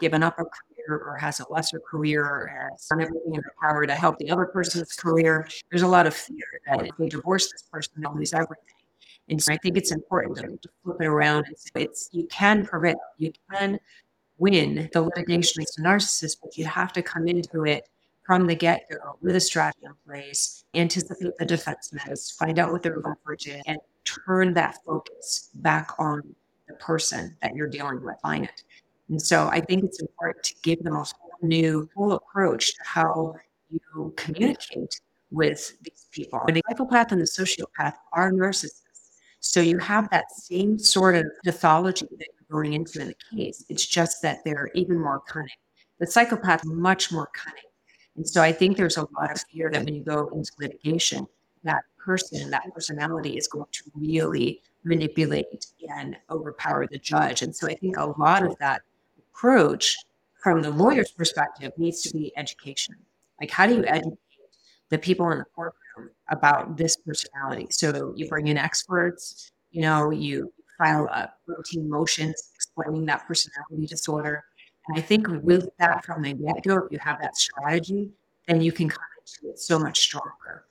given 0.00 0.22
up 0.22 0.38
a 0.38 0.44
career 0.86 1.00
or 1.00 1.16
has 1.16 1.40
a 1.40 1.46
lesser 1.50 1.80
career 1.80 2.24
or 2.24 2.46
has 2.46 2.86
done 2.86 3.00
everything 3.00 3.34
in 3.34 3.40
their 3.40 3.54
power 3.60 3.86
to 3.86 3.94
help 3.94 4.18
the 4.18 4.30
other 4.30 4.46
person's 4.46 4.92
career. 4.94 5.48
There's 5.70 5.82
a 5.82 5.88
lot 5.88 6.06
of 6.06 6.14
fear 6.14 6.44
that 6.66 6.86
if 6.86 6.96
they 6.98 7.08
divorce 7.08 7.50
this 7.50 7.62
person, 7.62 7.94
they'll 7.98 8.14
lose 8.14 8.32
everything. 8.32 8.64
And 9.28 9.42
so 9.42 9.52
I 9.52 9.56
think 9.58 9.76
it's 9.76 9.92
important 9.92 10.38
to, 10.38 10.68
flip 10.84 10.96
it 11.00 11.06
around. 11.06 11.46
It's, 11.50 11.66
it's 11.74 12.08
you 12.12 12.26
can 12.26 12.66
prevent, 12.66 12.98
you 13.18 13.32
can 13.52 13.78
win 14.38 14.90
the 14.92 15.02
litigation 15.02 15.62
against 15.62 15.78
a 15.78 15.82
narcissist, 15.82 16.38
but 16.42 16.56
you 16.58 16.64
have 16.64 16.92
to 16.94 17.02
come 17.02 17.28
into 17.28 17.64
it 17.64 17.88
from 18.24 18.46
the 18.46 18.54
get 18.54 18.88
go 18.90 19.16
with 19.20 19.36
a 19.36 19.40
strategy 19.40 19.84
in 19.84 19.92
place, 20.06 20.64
anticipate 20.74 21.36
the 21.38 21.44
defense 21.44 21.92
measures, 21.92 22.30
find 22.30 22.58
out 22.58 22.72
what 22.72 22.82
their 22.82 22.98
leverage 22.98 23.48
is, 23.48 23.62
and 23.66 23.78
turn 24.04 24.54
that 24.54 24.78
focus 24.84 25.50
back 25.54 25.90
on 25.98 26.22
the 26.68 26.74
person 26.74 27.36
that 27.42 27.54
you're 27.54 27.68
dealing 27.68 28.02
with, 28.04 28.16
client. 28.22 28.64
And 29.12 29.20
so 29.20 29.48
I 29.48 29.60
think 29.60 29.84
it's 29.84 30.00
important 30.00 30.42
to 30.42 30.54
give 30.62 30.82
them 30.82 30.94
a 30.94 31.04
whole 31.04 31.36
new 31.42 31.86
whole 31.94 32.12
approach 32.12 32.74
to 32.74 32.80
how 32.82 33.34
you 33.68 34.14
communicate 34.16 34.98
with 35.30 35.76
these 35.82 36.06
people. 36.12 36.40
And 36.48 36.56
the 36.56 36.62
psychopath 36.66 37.12
and 37.12 37.20
the 37.20 37.26
sociopath 37.26 37.92
are 38.14 38.32
narcissists. 38.32 38.80
So 39.40 39.60
you 39.60 39.76
have 39.80 40.08
that 40.08 40.32
same 40.32 40.78
sort 40.78 41.14
of 41.14 41.26
pathology 41.44 42.06
that 42.10 42.26
you're 42.26 42.58
going 42.58 42.72
into 42.72 43.02
in 43.02 43.08
the 43.08 43.36
case. 43.36 43.66
It's 43.68 43.84
just 43.84 44.22
that 44.22 44.38
they're 44.46 44.70
even 44.74 44.98
more 44.98 45.20
cunning. 45.20 45.50
The 46.00 46.06
psychopath 46.06 46.64
much 46.64 47.12
more 47.12 47.28
cunning. 47.34 47.64
And 48.16 48.26
so 48.26 48.40
I 48.40 48.50
think 48.50 48.78
there's 48.78 48.96
a 48.96 49.06
lot 49.18 49.30
of 49.30 49.44
fear 49.52 49.70
that 49.72 49.84
when 49.84 49.94
you 49.94 50.04
go 50.04 50.28
into 50.28 50.52
litigation, 50.58 51.26
that 51.64 51.82
person, 51.98 52.48
that 52.50 52.72
personality 52.72 53.36
is 53.36 53.46
going 53.46 53.66
to 53.72 53.82
really 53.94 54.62
manipulate 54.84 55.66
and 55.94 56.16
overpower 56.30 56.86
the 56.86 56.98
judge. 56.98 57.42
And 57.42 57.54
so 57.54 57.66
I 57.68 57.74
think 57.74 57.98
a 57.98 58.06
lot 58.18 58.42
of 58.42 58.56
that 58.58 58.80
approach 59.34 59.96
from 60.42 60.62
the 60.62 60.70
lawyer's 60.70 61.10
perspective 61.10 61.72
needs 61.76 62.02
to 62.02 62.12
be 62.12 62.32
education. 62.36 62.94
Like, 63.40 63.50
how 63.50 63.66
do 63.66 63.76
you 63.76 63.84
educate 63.86 64.18
the 64.90 64.98
people 64.98 65.30
in 65.30 65.38
the 65.38 65.44
courtroom 65.54 66.10
about 66.28 66.76
this 66.76 66.96
personality? 66.96 67.66
So 67.70 68.12
you 68.16 68.28
bring 68.28 68.48
in 68.48 68.56
experts, 68.56 69.52
you 69.70 69.82
know, 69.82 70.10
you 70.10 70.52
file 70.78 71.06
a 71.06 71.32
routine 71.46 71.88
motions 71.88 72.50
explaining 72.54 73.06
that 73.06 73.26
personality 73.26 73.86
disorder. 73.86 74.44
And 74.88 74.98
I 74.98 75.00
think 75.00 75.28
with 75.42 75.68
that 75.78 76.04
from 76.04 76.22
the 76.22 76.34
get 76.34 76.64
go, 76.64 76.78
if 76.78 76.92
you 76.92 76.98
have 76.98 77.20
that 77.20 77.36
strategy, 77.36 78.10
then 78.48 78.60
you 78.60 78.72
can 78.72 78.88
come 78.88 79.04
into 79.18 79.52
it 79.52 79.58
so 79.58 79.78
much 79.78 80.00
stronger. 80.00 80.64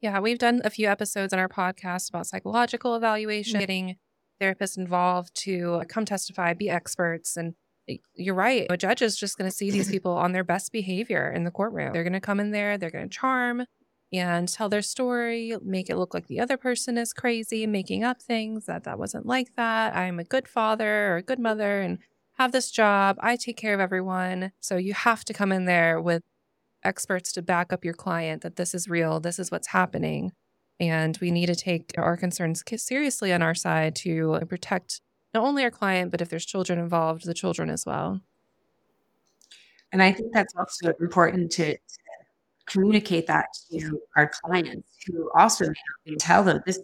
Yeah, 0.00 0.20
we've 0.20 0.38
done 0.38 0.60
a 0.64 0.70
few 0.70 0.88
episodes 0.88 1.32
on 1.32 1.38
our 1.38 1.48
podcast 1.48 2.10
about 2.10 2.26
psychological 2.26 2.96
evaluation, 2.96 3.60
getting 3.60 3.96
therapists 4.42 4.76
involved 4.76 5.34
to 5.34 5.74
uh, 5.74 5.84
come 5.84 6.04
testify, 6.04 6.54
be 6.54 6.68
experts. 6.68 7.36
And 7.36 7.54
you're 8.14 8.34
right. 8.34 8.66
A 8.70 8.76
judge 8.76 9.02
is 9.02 9.16
just 9.16 9.38
going 9.38 9.50
to 9.50 9.56
see 9.56 9.70
these 9.70 9.90
people 9.90 10.12
on 10.12 10.32
their 10.32 10.44
best 10.44 10.72
behavior 10.72 11.30
in 11.30 11.44
the 11.44 11.50
courtroom. 11.50 11.92
They're 11.92 12.04
going 12.04 12.12
to 12.12 12.20
come 12.20 12.40
in 12.40 12.50
there, 12.50 12.78
they're 12.78 12.90
going 12.90 13.08
to 13.08 13.16
charm 13.16 13.66
and 14.12 14.46
tell 14.46 14.68
their 14.68 14.82
story, 14.82 15.56
make 15.62 15.88
it 15.88 15.96
look 15.96 16.12
like 16.12 16.26
the 16.26 16.38
other 16.38 16.58
person 16.58 16.98
is 16.98 17.14
crazy, 17.14 17.66
making 17.66 18.04
up 18.04 18.20
things 18.20 18.66
that 18.66 18.84
that 18.84 18.98
wasn't 18.98 19.24
like 19.24 19.54
that. 19.56 19.96
I'm 19.96 20.18
a 20.18 20.24
good 20.24 20.46
father 20.46 21.12
or 21.12 21.16
a 21.16 21.22
good 21.22 21.38
mother 21.38 21.80
and 21.80 21.98
have 22.38 22.52
this 22.52 22.70
job. 22.70 23.16
I 23.20 23.36
take 23.36 23.56
care 23.56 23.72
of 23.72 23.80
everyone. 23.80 24.52
So 24.60 24.76
you 24.76 24.92
have 24.92 25.24
to 25.24 25.32
come 25.32 25.50
in 25.50 25.64
there 25.64 26.00
with 26.00 26.22
experts 26.84 27.32
to 27.32 27.42
back 27.42 27.72
up 27.72 27.84
your 27.84 27.94
client 27.94 28.42
that 28.42 28.56
this 28.56 28.74
is 28.74 28.88
real, 28.88 29.20
this 29.20 29.38
is 29.38 29.50
what's 29.50 29.68
happening. 29.68 30.32
And 30.82 31.16
we 31.20 31.30
need 31.30 31.46
to 31.46 31.54
take 31.54 31.92
our 31.96 32.16
concerns 32.16 32.64
seriously 32.76 33.32
on 33.32 33.40
our 33.40 33.54
side 33.54 33.94
to 33.96 34.34
uh, 34.34 34.44
protect 34.44 35.00
not 35.32 35.44
only 35.44 35.62
our 35.62 35.70
client, 35.70 36.10
but 36.10 36.20
if 36.20 36.28
there's 36.28 36.44
children 36.44 36.76
involved, 36.80 37.24
the 37.24 37.34
children 37.34 37.70
as 37.70 37.86
well. 37.86 38.20
And 39.92 40.02
I 40.02 40.10
think 40.10 40.32
that's 40.32 40.56
also 40.56 40.92
important 40.98 41.52
to, 41.52 41.76
communicate 42.66 43.26
that 43.26 43.46
to 43.70 44.00
our 44.16 44.30
clients 44.42 44.88
who 45.06 45.30
also 45.34 45.66
tell 46.18 46.42
them 46.44 46.60
this 46.64 46.80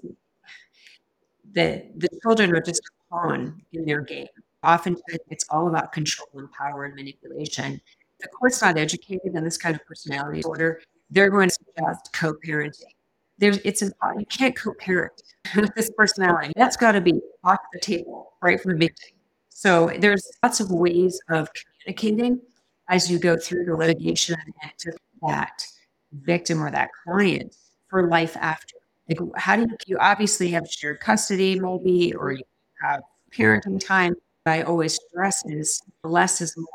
that 1.52 1.99
the 1.99 2.09
children 2.23 2.55
are 2.55 2.61
just 2.61 2.83
a 2.83 3.14
pawn 3.14 3.62
in 3.73 3.85
their 3.87 4.02
game. 4.02 4.26
Often 4.62 4.97
it's 5.31 5.47
all 5.50 5.69
about 5.69 5.93
control 5.93 6.28
and 6.35 6.50
power 6.52 6.85
and 6.85 6.95
manipulation. 6.95 7.81
The 8.21 8.28
court's 8.28 8.61
not 8.61 8.76
educated 8.76 9.35
in 9.35 9.45
this 9.45 9.57
kind 9.57 9.75
of 9.76 9.87
personality 9.87 10.38
disorder. 10.38 10.83
They're 11.11 11.31
going 11.31 11.49
to 11.49 11.55
suggest 11.55 12.12
co-parenting 12.12 12.98
there's 13.38 13.59
it's 13.59 13.83
an 13.83 13.92
you 14.18 14.26
can't 14.26 14.57
co-parent 14.57 15.23
with 15.57 15.75
this 15.76 15.90
personality. 15.97 16.52
That's 16.57 16.76
got 16.76 16.92
to 16.92 17.00
be 17.00 17.21
off 17.45 17.59
the 17.73 17.80
table 17.80 18.33
right 18.42 18.61
from 18.61 18.73
the 18.73 18.78
beginning. 18.78 19.14
So 19.49 19.90
there's 19.99 20.30
lots 20.42 20.61
of 20.61 20.71
ways 20.71 21.21
of 21.30 21.49
communicating 21.85 22.40
as 22.88 23.11
you 23.11 23.18
go 23.18 23.37
through 23.37 23.64
the 23.64 23.76
litigation 23.76 24.37
and 24.62 24.73
to 24.78 24.92
that 25.26 25.64
victim 26.12 26.62
or 26.62 26.71
that 26.71 26.90
client 27.04 27.57
for 27.88 28.09
life 28.09 28.37
after. 28.37 28.76
Like, 29.09 29.18
how 29.37 29.57
do 29.57 29.62
you, 29.62 29.76
you 29.87 29.99
obviously 29.99 30.49
have 30.50 30.71
shared 30.71 31.00
custody, 31.00 31.59
maybe, 31.59 32.14
or 32.14 32.33
you 32.33 32.45
have 32.83 33.02
parenting 33.33 33.85
time. 33.85 34.14
I 34.47 34.62
always 34.62 34.95
stress 34.95 35.45
is 35.47 35.83
less 36.04 36.40
is 36.40 36.57
more 36.57 36.66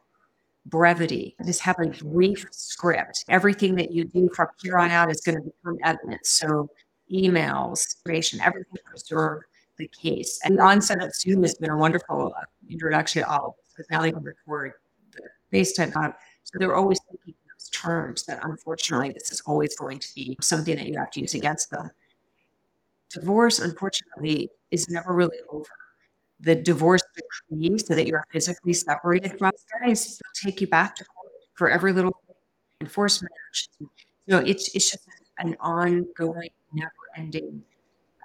brevity. 0.66 1.36
Just 1.46 1.62
have 1.62 1.80
a 1.80 1.88
brief 1.88 2.46
script. 2.52 3.26
Everything 3.30 3.76
that 3.76 3.92
you 3.92 4.06
do 4.06 4.30
from 4.34 4.48
here 4.62 4.78
on 4.78 4.92
out 4.92 5.12
is 5.12 5.22
going 5.22 5.38
to 5.38 5.44
become 5.44 5.78
evidence. 5.84 6.30
So 6.30 6.70
emails, 7.12 7.96
information, 7.98 8.42
everything 8.42 8.74
preserve 8.86 9.44
the 9.78 9.88
case. 9.90 10.40
And 10.44 10.58
the 10.58 10.64
onset 10.64 11.02
of 11.02 11.14
Zoom 11.14 11.42
has 11.44 11.56
been 11.56 11.70
a 11.70 11.78
wonderful 11.78 12.34
introduction 12.70 13.24
to 13.24 13.30
all 13.30 13.58
because 13.70 13.90
now 13.90 14.02
they 14.02 14.12
can 14.12 14.24
record 14.24 14.74
the 15.12 15.22
FaceTime 15.52 15.94
time. 15.94 16.14
So 16.44 16.60
they're 16.60 16.76
always 16.76 17.00
thinking 17.10 17.34
those 17.48 17.70
terms 17.70 18.24
that 18.26 18.44
unfortunately 18.44 19.12
this 19.12 19.32
is 19.32 19.42
always 19.46 19.76
going 19.76 20.00
to 20.00 20.08
be 20.16 20.38
something 20.42 20.76
that 20.76 20.88
you 20.88 20.98
have 20.98 21.12
to 21.12 21.22
use 21.22 21.34
against 21.34 21.72
them. 21.72 21.90
Divorce, 23.10 23.60
unfortunately, 23.60 24.50
is 24.72 24.90
never 24.90 25.14
really 25.14 25.38
over 25.50 25.70
the 26.44 26.56
divorce 26.56 27.02
decree 27.16 27.78
so 27.78 27.96
that 27.96 28.06
you're 28.06 28.26
physically 28.32 28.74
separated 28.74 29.38
from 29.40 29.52
guys 29.82 30.20
take 30.36 30.60
you 30.62 30.68
back 30.68 30.96
to 30.96 31.06
court 31.06 31.32
for 31.56 31.70
every 31.70 31.94
little 31.94 32.16
enforcement 32.82 33.34
action. 33.50 33.90
So 34.30 34.40
it's 34.40 34.74
it's 34.76 34.92
just 34.92 35.08
an 35.40 35.56
ongoing, 35.60 36.50
never 36.74 36.92
ending 37.16 37.64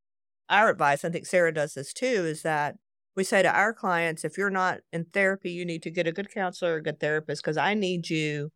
our 0.50 0.70
advice, 0.70 1.06
I 1.06 1.10
think 1.10 1.26
Sarah 1.26 1.54
does 1.54 1.74
this 1.74 1.94
too, 1.94 2.06
is 2.06 2.42
that 2.42 2.76
we 3.16 3.24
say 3.24 3.42
to 3.42 3.56
our 3.56 3.74
clients, 3.74 4.26
if 4.26 4.38
you're 4.38 4.50
not 4.50 4.80
in 4.92 5.06
therapy, 5.06 5.52
you 5.52 5.66
need 5.66 5.84
to 5.84 5.92
get 5.92 6.08
a 6.08 6.12
good 6.12 6.34
counselor, 6.34 6.76
a 6.76 6.84
good 6.84 7.00
therapist, 7.00 7.44
because 7.44 7.58
I 7.58 7.74
need 7.74 8.10
you 8.10 8.52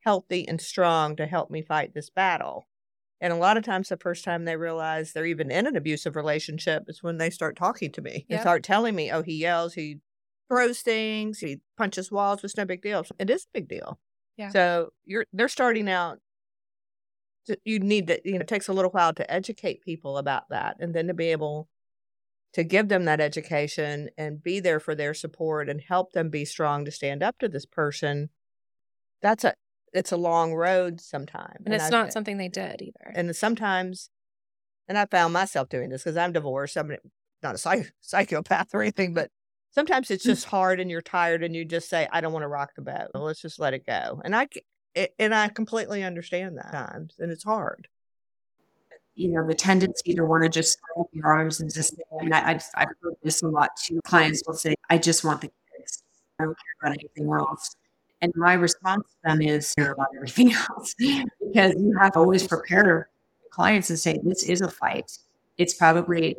healthy 0.00 0.48
and 0.48 0.60
strong 0.60 1.14
to 1.16 1.26
help 1.26 1.50
me 1.50 1.62
fight 1.62 1.94
this 1.94 2.10
battle. 2.10 2.66
And 3.20 3.32
a 3.32 3.36
lot 3.36 3.58
of 3.58 3.64
times, 3.64 3.90
the 3.90 3.98
first 3.98 4.24
time 4.24 4.46
they 4.46 4.56
realize 4.56 5.12
they're 5.12 5.26
even 5.26 5.50
in 5.50 5.66
an 5.66 5.76
abusive 5.76 6.16
relationship 6.16 6.84
is 6.88 7.02
when 7.02 7.18
they 7.18 7.28
start 7.28 7.54
talking 7.54 7.92
to 7.92 8.00
me. 8.00 8.24
They 8.30 8.36
start 8.40 8.64
telling 8.64 8.94
me, 8.94 9.12
oh, 9.12 9.22
he 9.22 9.34
yells, 9.34 9.74
he 9.74 9.98
throws 10.50 10.80
things, 10.80 11.38
he 11.38 11.60
punches 11.78 12.10
walls. 12.10 12.42
It's 12.44 12.56
no 12.56 12.64
big 12.64 12.82
deal. 12.82 13.04
It 13.18 13.30
is 13.30 13.44
a 13.44 13.48
big 13.54 13.68
deal. 13.68 13.98
Yeah. 14.36 14.50
So 14.50 14.92
you're 15.04 15.26
they're 15.32 15.48
starting 15.48 15.88
out. 15.88 16.18
To, 17.46 17.56
you 17.64 17.78
need 17.78 18.06
to, 18.08 18.20
you 18.24 18.34
know, 18.34 18.40
it 18.40 18.48
takes 18.48 18.68
a 18.68 18.72
little 18.72 18.90
while 18.90 19.14
to 19.14 19.30
educate 19.32 19.82
people 19.82 20.18
about 20.18 20.48
that, 20.50 20.76
and 20.78 20.94
then 20.94 21.06
to 21.06 21.14
be 21.14 21.26
able 21.28 21.68
to 22.52 22.64
give 22.64 22.88
them 22.88 23.04
that 23.04 23.20
education 23.20 24.10
and 24.18 24.42
be 24.42 24.60
there 24.60 24.80
for 24.80 24.94
their 24.94 25.14
support 25.14 25.68
and 25.70 25.80
help 25.80 26.12
them 26.12 26.28
be 26.30 26.44
strong 26.44 26.84
to 26.84 26.90
stand 26.90 27.22
up 27.22 27.38
to 27.38 27.48
this 27.48 27.64
person. 27.64 28.28
That's 29.22 29.44
a 29.44 29.54
it's 29.92 30.12
a 30.12 30.16
long 30.16 30.54
road 30.54 31.00
sometimes, 31.00 31.62
And 31.64 31.74
it's 31.74 31.84
I- 31.84 31.90
not 31.90 32.12
something 32.12 32.36
they 32.38 32.48
did 32.48 32.80
either. 32.82 33.12
and 33.14 33.34
sometimes, 33.34 34.10
and 34.86 34.96
I 34.98 35.06
found 35.06 35.32
myself 35.32 35.68
doing 35.68 35.88
this 35.90 36.02
because 36.04 36.16
I'm 36.16 36.32
divorced. 36.32 36.76
I'm 36.76 36.96
not 37.42 37.54
a 37.54 37.58
psych- 37.58 37.92
psychopath 38.00 38.68
or 38.74 38.82
anything, 38.82 39.14
but 39.14 39.30
sometimes 39.70 40.10
it's 40.10 40.24
mm. 40.24 40.30
just 40.30 40.46
hard 40.46 40.80
and 40.80 40.90
you're 40.90 41.02
tired 41.02 41.42
and 41.42 41.54
you 41.54 41.64
just 41.64 41.88
say, 41.88 42.08
I 42.12 42.20
don't 42.20 42.32
want 42.32 42.44
to 42.44 42.48
rock 42.48 42.70
the 42.76 42.82
boat. 42.82 43.10
Mm. 43.14 43.22
Let's 43.22 43.42
just 43.42 43.58
let 43.58 43.74
it 43.74 43.86
go. 43.86 44.20
And 44.24 44.34
I, 44.34 44.48
and 45.18 45.34
I 45.34 45.48
completely 45.48 46.02
understand 46.02 46.58
that 46.58 46.72
times 46.72 47.16
and 47.18 47.30
it's 47.30 47.44
hard. 47.44 47.88
you 49.14 49.28
know, 49.28 49.46
the 49.46 49.54
tendency 49.54 50.14
to 50.14 50.24
want 50.24 50.42
to 50.44 50.48
just 50.48 50.78
throw 50.94 51.08
your 51.12 51.26
arms 51.26 51.60
and 51.60 51.72
just 51.72 51.96
say, 51.96 52.02
and 52.20 52.34
I, 52.34 52.50
I 52.50 52.54
just, 52.54 52.70
I've 52.74 52.88
heard 53.02 53.14
this 53.22 53.42
a 53.42 53.48
lot 53.48 53.70
too. 53.76 54.00
Clients 54.04 54.42
will 54.46 54.54
say, 54.54 54.74
I 54.88 54.98
just 54.98 55.24
want 55.24 55.42
the 55.42 55.50
kids. 55.76 56.02
I 56.38 56.44
don't 56.44 56.56
care 56.56 56.90
about 56.90 56.98
anything 56.98 57.30
else. 57.32 57.76
And 58.22 58.32
my 58.36 58.54
response 58.54 59.04
to 59.10 59.28
them 59.28 59.42
is 59.42 59.74
care 59.74 59.92
about 59.92 60.08
everything 60.16 60.52
else 60.70 60.94
because 60.98 61.74
you 61.76 61.96
have 61.98 62.12
to 62.12 62.18
always 62.18 62.46
prepare 62.46 63.08
clients 63.50 63.90
and 63.90 63.98
say, 63.98 64.18
this 64.22 64.44
is 64.44 64.60
a 64.60 64.70
fight. 64.70 65.18
It's 65.58 65.74
probably 65.74 66.36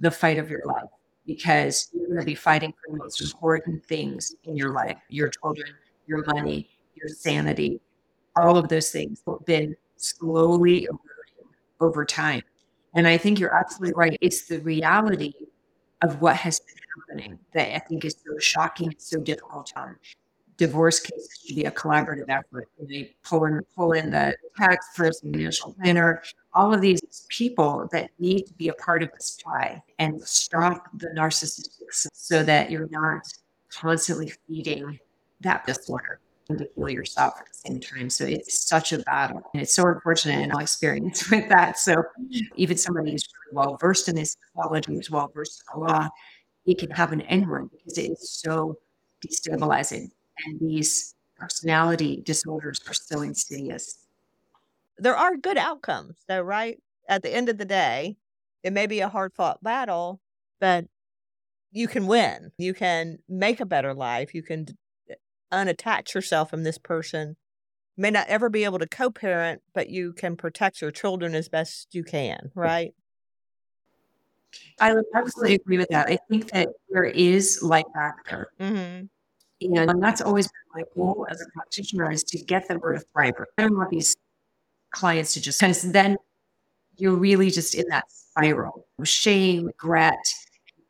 the 0.00 0.10
fight 0.10 0.38
of 0.38 0.50
your 0.50 0.62
life 0.66 0.90
because 1.26 1.90
going 2.14 2.24
to 2.24 2.30
be 2.30 2.34
fighting 2.34 2.72
for 2.72 2.92
the 2.92 2.98
most 2.98 3.20
important 3.20 3.84
things 3.84 4.34
in 4.44 4.56
your 4.56 4.72
life 4.72 4.96
your 5.08 5.28
children, 5.28 5.68
your 6.06 6.24
money, 6.26 6.68
your 6.94 7.08
sanity, 7.08 7.80
all 8.36 8.56
of 8.56 8.68
those 8.68 8.90
things 8.90 9.22
have 9.26 9.44
been 9.44 9.76
slowly 9.96 10.84
eroding 10.84 11.54
over 11.80 12.04
time. 12.04 12.42
And 12.94 13.06
I 13.06 13.16
think 13.16 13.38
you're 13.38 13.54
absolutely 13.54 13.94
right. 13.94 14.18
It's 14.20 14.46
the 14.46 14.58
reality 14.60 15.32
of 16.02 16.20
what 16.20 16.36
has 16.36 16.60
been 16.60 16.76
happening 16.96 17.38
that 17.54 17.74
I 17.74 17.78
think 17.78 18.04
is 18.04 18.16
so 18.24 18.38
shocking 18.38 18.88
and 18.88 19.00
so 19.00 19.20
difficult. 19.20 19.72
Um, 19.76 19.96
divorce 20.56 21.00
cases 21.00 21.40
should 21.44 21.56
be 21.56 21.64
a 21.64 21.70
collaborative 21.70 22.28
effort. 22.28 22.68
They 22.80 23.14
pull 23.24 23.46
in, 23.46 23.60
pull 23.74 23.92
in 23.92 24.10
the 24.10 24.36
tax 24.56 24.86
person, 24.96 25.34
initial 25.34 25.74
planner, 25.74 26.22
all 26.54 26.74
of 26.74 26.80
these 26.80 27.26
people 27.28 27.88
that 27.92 28.10
need 28.18 28.46
to 28.46 28.52
be 28.54 28.68
a 28.68 28.74
part 28.74 29.02
of 29.02 29.10
this 29.12 29.38
pie 29.44 29.82
and 29.98 30.22
stop 30.22 30.86
the 30.98 31.08
narcissistics 31.08 32.06
so 32.12 32.42
that 32.42 32.70
you're 32.70 32.88
not 32.90 33.22
constantly 33.70 34.32
feeding 34.46 34.98
that 35.40 35.66
disorder 35.66 36.20
and 36.48 36.58
to 36.58 36.68
heal 36.76 36.90
yourself 36.90 37.34
at 37.38 37.46
the 37.46 37.54
same 37.54 37.80
time. 37.80 38.10
So 38.10 38.24
it's 38.24 38.66
such 38.68 38.92
a 38.92 38.98
battle. 38.98 39.42
And 39.54 39.62
it's 39.62 39.74
so 39.74 39.86
unfortunate 39.86 40.40
in 40.40 40.50
my 40.52 40.62
experience 40.62 41.30
with 41.30 41.48
that. 41.48 41.78
So 41.78 42.02
even 42.56 42.76
somebody 42.76 43.12
who's 43.12 43.28
well 43.52 43.76
versed 43.80 44.08
in 44.08 44.16
this 44.16 44.36
psychology, 44.54 44.94
who's 44.94 45.10
well 45.10 45.30
versed 45.34 45.62
in 45.74 45.80
the 45.80 45.86
law, 45.86 46.08
it 46.66 46.78
can 46.78 46.90
happen 46.90 47.20
to 47.20 47.26
anyone 47.26 47.70
because 47.72 47.98
it 47.98 48.10
is 48.10 48.30
so 48.30 48.78
destabilizing. 49.26 50.10
And 50.46 50.60
these 50.60 51.14
personality 51.36 52.22
disorders 52.24 52.80
are 52.86 52.94
so 52.94 53.22
insidious. 53.22 54.01
There 54.98 55.16
are 55.16 55.36
good 55.36 55.58
outcomes 55.58 56.16
though, 56.28 56.42
right? 56.42 56.78
At 57.08 57.22
the 57.22 57.34
end 57.34 57.48
of 57.48 57.58
the 57.58 57.64
day, 57.64 58.16
it 58.62 58.72
may 58.72 58.86
be 58.86 59.00
a 59.00 59.08
hard 59.08 59.34
fought 59.34 59.62
battle, 59.62 60.20
but 60.60 60.86
you 61.72 61.88
can 61.88 62.06
win. 62.06 62.52
You 62.58 62.74
can 62.74 63.18
make 63.28 63.60
a 63.60 63.66
better 63.66 63.94
life. 63.94 64.34
You 64.34 64.42
can 64.42 64.66
unattach 65.52 66.14
yourself 66.14 66.50
from 66.50 66.62
this 66.62 66.78
person. 66.78 67.36
You 67.96 68.02
may 68.02 68.10
not 68.10 68.28
ever 68.28 68.48
be 68.48 68.64
able 68.64 68.78
to 68.78 68.86
co 68.86 69.10
parent, 69.10 69.62
but 69.74 69.88
you 69.88 70.12
can 70.12 70.36
protect 70.36 70.80
your 70.80 70.90
children 70.90 71.34
as 71.34 71.48
best 71.48 71.88
you 71.94 72.04
can, 72.04 72.50
right? 72.54 72.94
I 74.80 74.94
would 74.94 75.04
absolutely 75.14 75.54
agree 75.54 75.78
with 75.78 75.88
that. 75.90 76.08
I 76.08 76.18
think 76.28 76.50
that 76.52 76.68
there 76.90 77.04
is 77.04 77.62
life 77.62 77.84
factor. 77.94 78.52
Mm-hmm. 78.60 79.06
And 79.74 80.02
that's 80.02 80.20
always 80.20 80.46
been 80.46 80.82
my 80.82 80.82
goal 80.94 81.26
as 81.30 81.40
a 81.40 81.46
practitioner 81.54 82.10
is 82.10 82.24
to 82.24 82.38
get 82.38 82.68
them 82.68 82.80
to 82.80 83.00
thrive. 83.12 83.34
I 83.58 83.62
don't 83.62 83.76
want 83.76 83.90
these 83.90 84.16
clients 84.92 85.34
to 85.34 85.40
just 85.40 85.60
because 85.60 85.82
then 85.82 86.16
you're 86.96 87.16
really 87.16 87.50
just 87.50 87.74
in 87.74 87.86
that 87.88 88.04
spiral 88.10 88.86
of 88.98 89.08
shame, 89.08 89.66
regret, 89.66 90.18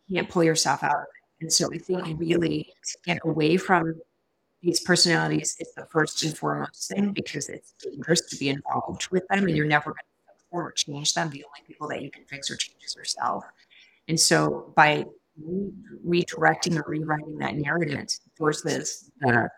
you 0.06 0.16
can't 0.16 0.28
pull 0.28 0.44
yourself 0.44 0.82
out. 0.82 1.06
And 1.40 1.52
so 1.52 1.72
I 1.72 1.78
think 1.78 2.20
really 2.20 2.72
to 2.84 2.98
get 3.04 3.18
away 3.24 3.56
from 3.56 3.94
these 4.60 4.80
personalities 4.80 5.56
is 5.58 5.72
the 5.74 5.86
first 5.86 6.22
and 6.22 6.36
foremost 6.36 6.88
thing 6.88 7.12
because 7.12 7.48
it's 7.48 7.74
dangerous 7.82 8.20
to 8.30 8.36
be 8.36 8.48
involved 8.48 9.08
with 9.10 9.26
them 9.28 9.46
and 9.46 9.56
you're 9.56 9.66
never 9.66 9.90
going 9.90 9.96
to 9.96 10.12
or 10.52 10.70
change 10.72 11.14
them. 11.14 11.30
The 11.30 11.44
only 11.44 11.66
people 11.66 11.88
that 11.88 12.02
you 12.02 12.10
can 12.10 12.24
fix 12.24 12.50
or 12.50 12.56
change 12.56 12.84
is 12.84 12.94
yourself. 12.94 13.44
And 14.08 14.20
so 14.20 14.72
by 14.76 15.04
re- 15.42 15.72
redirecting 16.06 16.76
or 16.76 16.84
rewriting 16.86 17.38
that 17.38 17.56
narrative 17.56 18.08
versus 18.38 19.10
the 19.20 19.44
uh, 19.44 19.48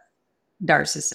narcissist 0.64 1.14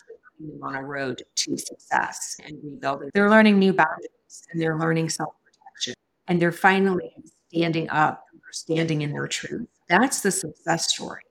on 0.61 0.75
a 0.75 0.83
road 0.83 1.23
to 1.35 1.57
success 1.57 2.37
and 2.45 2.57
rebuilding. 2.63 3.09
They're 3.13 3.29
learning 3.29 3.59
new 3.59 3.73
boundaries 3.73 4.47
and 4.51 4.61
they're 4.61 4.77
learning 4.77 5.09
self 5.09 5.33
protection 5.43 5.93
and 6.27 6.41
they're 6.41 6.51
finally 6.51 7.11
standing 7.49 7.89
up 7.89 8.23
standing 8.51 9.01
in 9.01 9.11
their 9.11 9.27
truth. 9.27 9.67
That's 9.87 10.21
the 10.21 10.31
success 10.31 10.93
story. 10.93 11.23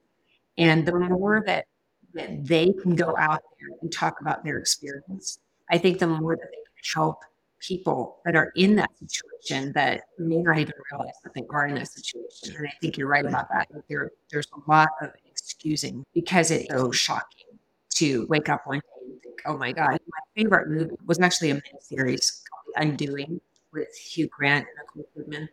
And 0.57 0.87
the 0.87 0.99
more 0.99 1.43
that, 1.47 1.67
that 2.15 2.45
they 2.47 2.73
can 2.83 2.97
go 2.97 3.17
out 3.17 3.43
there 3.59 3.79
and 3.81 3.93
talk 3.93 4.21
about 4.21 4.45
their 4.45 4.59
experience, 4.59 5.39
I 5.71 5.79
think 5.79 5.99
the 5.99 6.07
more 6.07 6.37
that 6.37 6.49
they 6.51 6.57
can 6.57 7.01
help 7.01 7.23
people 7.61 8.21
that 8.25 8.37
are 8.37 8.53
in 8.57 8.77
that 8.77 8.91
situation 8.99 9.73
that 9.73 10.03
may 10.19 10.37
not 10.39 10.59
even 10.59 10.73
realize 10.93 11.15
that 11.25 11.35
they 11.35 11.43
are 11.51 11.67
in 11.67 11.75
that 11.75 11.89
situation. 11.89 12.57
And 12.57 12.69
I 12.69 12.73
think 12.81 12.97
you're 12.97 13.09
right 13.09 13.27
about 13.27 13.49
that. 13.51 13.69
There, 13.89 14.13
there's 14.31 14.47
a 14.55 14.71
lot 14.71 14.89
of 15.03 15.11
excusing 15.29 16.05
because 16.15 16.51
it's 16.51 16.69
so 16.71 16.91
shocking 16.93 17.59
to 17.95 18.27
wake 18.29 18.49
up 18.49 18.67
one 18.67 18.79
day 18.79 18.98
think, 19.23 19.43
oh 19.47 19.57
my 19.57 19.73
God. 19.73 19.91
My 19.91 20.21
favorite 20.37 20.69
movie 20.69 20.97
was 21.07 21.21
actually 21.21 21.51
a 21.51 21.55
miniseries 21.57 22.43
called 22.49 22.75
Undoing 22.77 23.41
with 23.73 23.95
Hugh 23.97 24.29
Grant 24.29 24.67
and 24.67 25.05
Nicole 25.07 25.41
Kidman. 25.43 25.49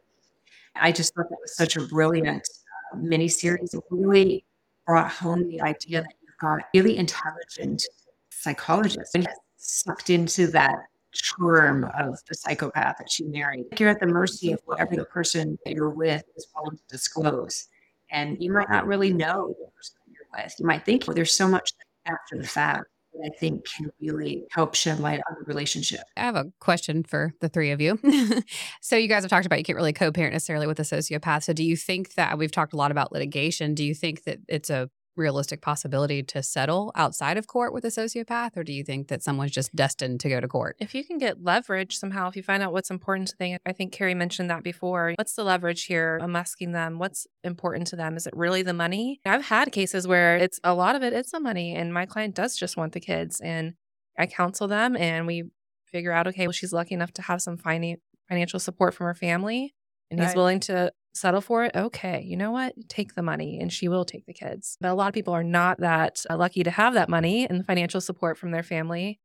I 0.75 0.91
just 0.91 1.13
thought 1.15 1.29
that 1.29 1.37
was 1.41 1.55
such 1.55 1.77
a 1.77 1.81
brilliant 1.81 2.47
uh, 2.93 2.97
miniseries. 2.97 3.73
It 3.73 3.83
really 3.89 4.45
brought 4.85 5.11
home 5.11 5.47
the 5.47 5.61
idea 5.61 6.01
that 6.01 6.13
you've 6.21 6.37
got 6.39 6.61
really 6.73 6.97
intelligent 6.97 7.83
psychologists 8.29 9.15
and 9.15 9.27
sucked 9.57 10.09
into 10.09 10.47
that 10.47 10.75
charm 11.11 11.85
of 11.97 12.19
the 12.27 12.35
psychopath 12.35 12.97
that 12.99 13.17
you 13.17 13.31
married. 13.31 13.65
You're 13.79 13.89
at 13.89 13.99
the 13.99 14.07
mercy 14.07 14.51
of 14.51 14.59
whatever 14.65 14.95
the 14.95 15.05
person 15.05 15.57
that 15.65 15.73
you're 15.73 15.89
with 15.89 16.23
is 16.35 16.47
willing 16.55 16.77
to 16.77 16.83
disclose. 16.89 17.67
And 18.11 18.37
you 18.41 18.51
might 18.51 18.69
not 18.69 18.85
really 18.85 19.13
know 19.13 19.55
the 19.57 19.71
person 19.75 19.95
you're 20.07 20.27
with. 20.43 20.53
You 20.59 20.65
might 20.65 20.85
think 20.85 21.07
well, 21.07 21.15
there's 21.15 21.33
so 21.33 21.47
much 21.47 21.71
after 22.05 22.37
the 22.37 22.47
fact 22.47 22.85
that 23.15 23.31
I 23.33 23.37
think 23.37 23.65
can 23.65 23.91
really 24.01 24.45
help 24.51 24.75
shed 24.75 24.99
light 24.99 25.21
on 25.29 25.35
the 25.39 25.45
relationship. 25.45 26.01
I 26.17 26.21
have 26.21 26.35
a 26.35 26.51
question 26.59 27.03
for 27.03 27.33
the 27.41 27.49
three 27.49 27.71
of 27.71 27.81
you. 27.81 27.99
so 28.81 28.95
you 28.95 29.07
guys 29.07 29.23
have 29.23 29.29
talked 29.29 29.45
about 29.45 29.59
you 29.59 29.65
can't 29.65 29.77
really 29.77 29.93
co-parent 29.93 30.33
necessarily 30.33 30.67
with 30.67 30.79
a 30.79 30.83
sociopath. 30.83 31.43
So 31.43 31.53
do 31.53 31.63
you 31.63 31.75
think 31.75 32.15
that 32.15 32.37
we've 32.37 32.51
talked 32.51 32.73
a 32.73 32.77
lot 32.77 32.91
about 32.91 33.11
litigation? 33.11 33.73
Do 33.73 33.83
you 33.83 33.95
think 33.95 34.23
that 34.23 34.39
it's 34.47 34.69
a 34.69 34.89
realistic 35.15 35.61
possibility 35.61 36.21
to 36.23 36.43
settle 36.43 36.91
outside 36.95 37.37
of 37.37 37.47
court 37.47 37.73
with 37.73 37.85
a 37.85 37.89
sociopath, 37.89 38.57
or 38.57 38.63
do 38.63 38.73
you 38.73 38.83
think 38.83 39.07
that 39.07 39.23
someone's 39.23 39.51
just 39.51 39.75
destined 39.75 40.19
to 40.21 40.29
go 40.29 40.39
to 40.39 40.47
court? 40.47 40.75
If 40.79 40.93
you 40.93 41.03
can 41.03 41.17
get 41.17 41.43
leverage 41.43 41.97
somehow, 41.97 42.27
if 42.27 42.35
you 42.35 42.43
find 42.43 42.61
out 42.61 42.73
what's 42.73 42.91
important 42.91 43.29
to 43.29 43.37
them, 43.37 43.59
I 43.65 43.71
think 43.71 43.93
Kerrie 43.93 44.15
mentioned 44.15 44.49
that 44.49 44.63
before. 44.63 45.13
What's 45.17 45.33
the 45.33 45.43
leverage 45.43 45.85
here? 45.85 46.19
I'm 46.21 46.35
asking 46.35 46.73
them 46.73 46.99
what's 46.99 47.27
important 47.43 47.87
to 47.87 47.95
them. 47.95 48.17
Is 48.17 48.27
it 48.27 48.35
really 48.35 48.61
the 48.61 48.73
money? 48.73 49.21
I've 49.25 49.45
had 49.45 49.71
cases 49.71 50.07
where 50.07 50.37
it's 50.37 50.59
a 50.63 50.73
lot 50.73 50.95
of 50.95 51.03
it, 51.03 51.13
it's 51.13 51.31
the 51.31 51.39
money, 51.39 51.75
and 51.75 51.93
my 51.93 52.05
client 52.05 52.35
does 52.35 52.55
just 52.55 52.77
want 52.77 52.93
the 52.93 52.99
kids. 52.99 53.39
And 53.39 53.73
I 54.17 54.25
counsel 54.25 54.67
them 54.67 54.95
and 54.95 55.27
we 55.27 55.43
figure 55.91 56.11
out, 56.11 56.27
okay, 56.27 56.47
well, 56.47 56.51
she's 56.51 56.73
lucky 56.73 56.93
enough 56.93 57.11
to 57.13 57.21
have 57.21 57.41
some 57.41 57.57
finan- 57.57 57.97
financial 58.27 58.59
support 58.59 58.93
from 58.93 59.05
her 59.05 59.13
family, 59.13 59.73
and 60.11 60.19
he's 60.19 60.35
willing 60.35 60.59
to 60.61 60.91
settle 61.15 61.41
for 61.41 61.63
it, 61.65 61.75
okay, 61.75 62.21
you 62.21 62.35
know 62.37 62.51
what? 62.51 62.73
Take 62.89 63.15
the 63.15 63.21
money 63.23 63.59
and 63.59 63.71
she 63.71 63.87
will 63.87 64.05
take 64.05 64.25
the 64.25 64.33
kids. 64.33 64.77
But 64.81 64.91
a 64.91 64.93
lot 64.93 65.07
of 65.07 65.13
people 65.13 65.33
are 65.33 65.43
not 65.43 65.79
that 65.79 66.23
uh, 66.29 66.37
lucky 66.37 66.63
to 66.63 66.71
have 66.71 66.93
that 66.93 67.09
money 67.09 67.47
and 67.49 67.65
financial 67.65 68.01
support 68.01 68.37
from 68.37 68.51
their 68.51 68.63
family. 68.63 69.19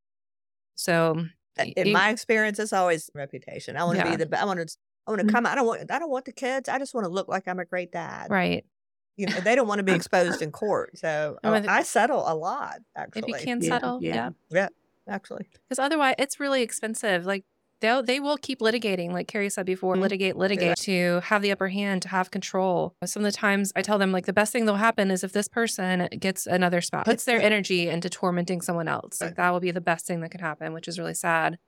So, 0.77 1.27
in 1.59 1.89
you- 1.89 1.93
my 1.93 2.11
experience, 2.11 2.59
it's 2.59 2.73
always 2.73 3.11
reputation. 3.15 3.77
I 3.77 3.85
want 3.85 3.99
to 3.99 4.05
Yeah. 4.05 4.11
be 4.13 4.17
the. 4.17 4.27
be- 4.27 4.37
I 4.37 4.45
want 4.45 4.67
to. 4.67 4.77
I 5.07 5.11
want 5.11 5.21
to 5.23 5.27
Mhm. 5.27 5.33
come. 5.33 5.47
I 5.47 5.55
don't 5.55 5.67
want. 5.67 5.91
I 5.91 5.99
don't 5.99 6.11
want 6.11 6.25
the 6.25 6.33
kids. 6.33 6.69
I 6.69 6.79
just 6.79 6.95
want 6.95 7.05
to 7.05 7.09
look 7.11 7.29
like 7.29 7.49
I'm 7.49 7.59
a 7.59 7.65
great 7.65 7.91
dad. 7.93 8.31
right. 8.31 8.65
You 9.17 9.27
know, 9.27 9.41
they 9.41 9.55
don't 9.55 9.67
want 9.69 9.81
to 9.81 9.83
be 9.83 9.93
exposed 10.01 10.41
in 10.41 10.51
court. 10.53 10.97
So 10.97 11.37
And 11.43 11.53
uh, 11.53 11.61
with- 11.61 11.69
I 11.69 11.83
settle 11.83 12.25
a 12.27 12.35
lot. 12.35 12.79
Actually, 12.97 13.21
If 13.35 13.41
you 13.41 13.45
can 13.45 13.61
Yeah, 13.61 13.69
settle, 13.69 13.99
yeah. 14.03 14.31
yeah. 14.51 14.69
actually, 15.09 15.49
Because 15.69 15.79
otherwise, 15.79 16.15
it's 16.19 16.41
really 16.41 16.63
expensive. 16.63 17.27
Like 17.27 17.45
they'll 17.81 18.03
they 18.03 18.21
will 18.21 18.37
keep 18.37 18.61
litigating, 18.61 19.13
like 19.13 19.29
Kerrie 19.29 19.51
said 19.51 19.67
before, 19.67 19.97
Mhm. 19.97 20.01
litigate, 20.01 20.37
litigate 20.37 20.77
to 20.79 21.21
have 21.25 21.43
the 21.43 21.51
upper 21.53 21.69
hand, 21.69 22.03
to 22.03 22.09
have 22.09 22.31
control. 22.31 22.95
Some 23.05 23.25
of 23.25 23.33
the 23.33 23.37
times, 23.37 23.73
I 23.77 23.83
tell 23.83 23.99
them 23.99 24.13
like 24.13 24.27
the 24.27 24.33
best 24.33 24.53
thing 24.53 24.65
that'll 24.67 24.79
happen 24.79 25.11
is 25.11 25.25
if 25.25 25.33
this 25.33 25.49
person 25.49 26.09
gets 26.19 26.47
another 26.47 26.81
spouse, 26.81 27.05
puts 27.05 27.25
their 27.25 27.41
energy 27.41 27.89
into 27.89 28.09
tormenting 28.11 28.61
someone 28.61 28.89
else. 28.89 29.21
Like 29.21 29.37
that 29.37 29.51
will 29.51 29.61
be 29.61 29.71
the 29.71 29.81
best 29.81 30.07
thing 30.07 30.21
that 30.21 30.31
could 30.31 30.41
happen, 30.41 30.73
which 30.73 30.89
is 30.89 30.99
really 30.99 31.15
sad. 31.15 31.59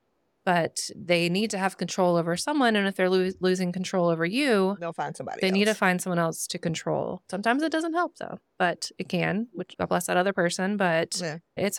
But 0.44 0.90
they 0.96 1.28
need 1.28 1.50
to 1.52 1.58
have 1.58 1.76
control 1.76 2.16
over 2.16 2.36
someone, 2.36 2.74
and 2.74 2.88
if 2.88 2.96
they're 2.96 3.08
lo- 3.08 3.30
losing 3.40 3.70
control 3.70 4.08
over 4.08 4.26
you, 4.26 4.76
they'll 4.80 4.92
find 4.92 5.16
somebody. 5.16 5.38
they 5.40 5.52
need 5.52 5.66
to 5.66 5.74
find 5.74 6.02
someone 6.02 6.18
else 6.18 6.48
to 6.48 6.58
control. 6.58 7.22
Sometimes 7.30 7.62
it 7.62 7.70
doesn't 7.70 7.94
help 7.94 8.16
though, 8.18 8.38
but 8.58 8.90
it 8.98 9.08
can. 9.08 9.46
Which 9.52 9.76
God 9.78 9.88
bless 9.88 10.06
that 10.06 10.16
other 10.16 10.32
person, 10.32 10.76
but 10.76 11.16
Yeah. 11.20 11.38
it's 11.56 11.78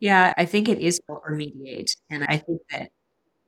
Yeah, 0.00 0.34
I 0.36 0.44
think 0.46 0.68
it 0.68 0.78
is 0.80 0.98
or 1.06 1.30
mediate. 1.30 1.94
And 2.10 2.24
I 2.24 2.38
think 2.38 2.62
that 2.72 2.90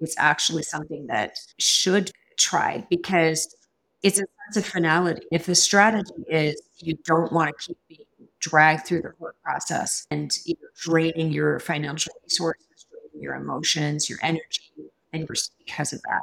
it's 0.02 0.16
actually 0.18 0.62
something 0.62 1.06
that 1.06 1.36
should 1.58 2.10
tried 2.36 2.86
because 2.88 3.54
it's 4.02 4.18
a 4.18 4.24
sense 4.44 4.56
of 4.56 4.66
finality. 4.66 5.22
If 5.30 5.46
the 5.46 5.54
strategy 5.54 6.12
is 6.28 6.60
you 6.78 6.96
don't 7.04 7.32
want 7.32 7.56
to 7.56 7.66
keep 7.66 7.78
being 7.88 8.28
dragged 8.40 8.86
through 8.86 9.02
the 9.02 9.10
court 9.10 9.36
process 9.42 10.06
and 10.10 10.36
you 10.44 10.56
draining 10.80 11.30
your 11.30 11.60
financial 11.60 12.12
resources, 12.24 12.86
draining 12.90 13.22
your 13.22 13.34
emotions, 13.36 14.10
your 14.10 14.18
energy, 14.22 14.72
and 15.12 15.28
because 15.58 15.92
of 15.92 16.02
that. 16.02 16.22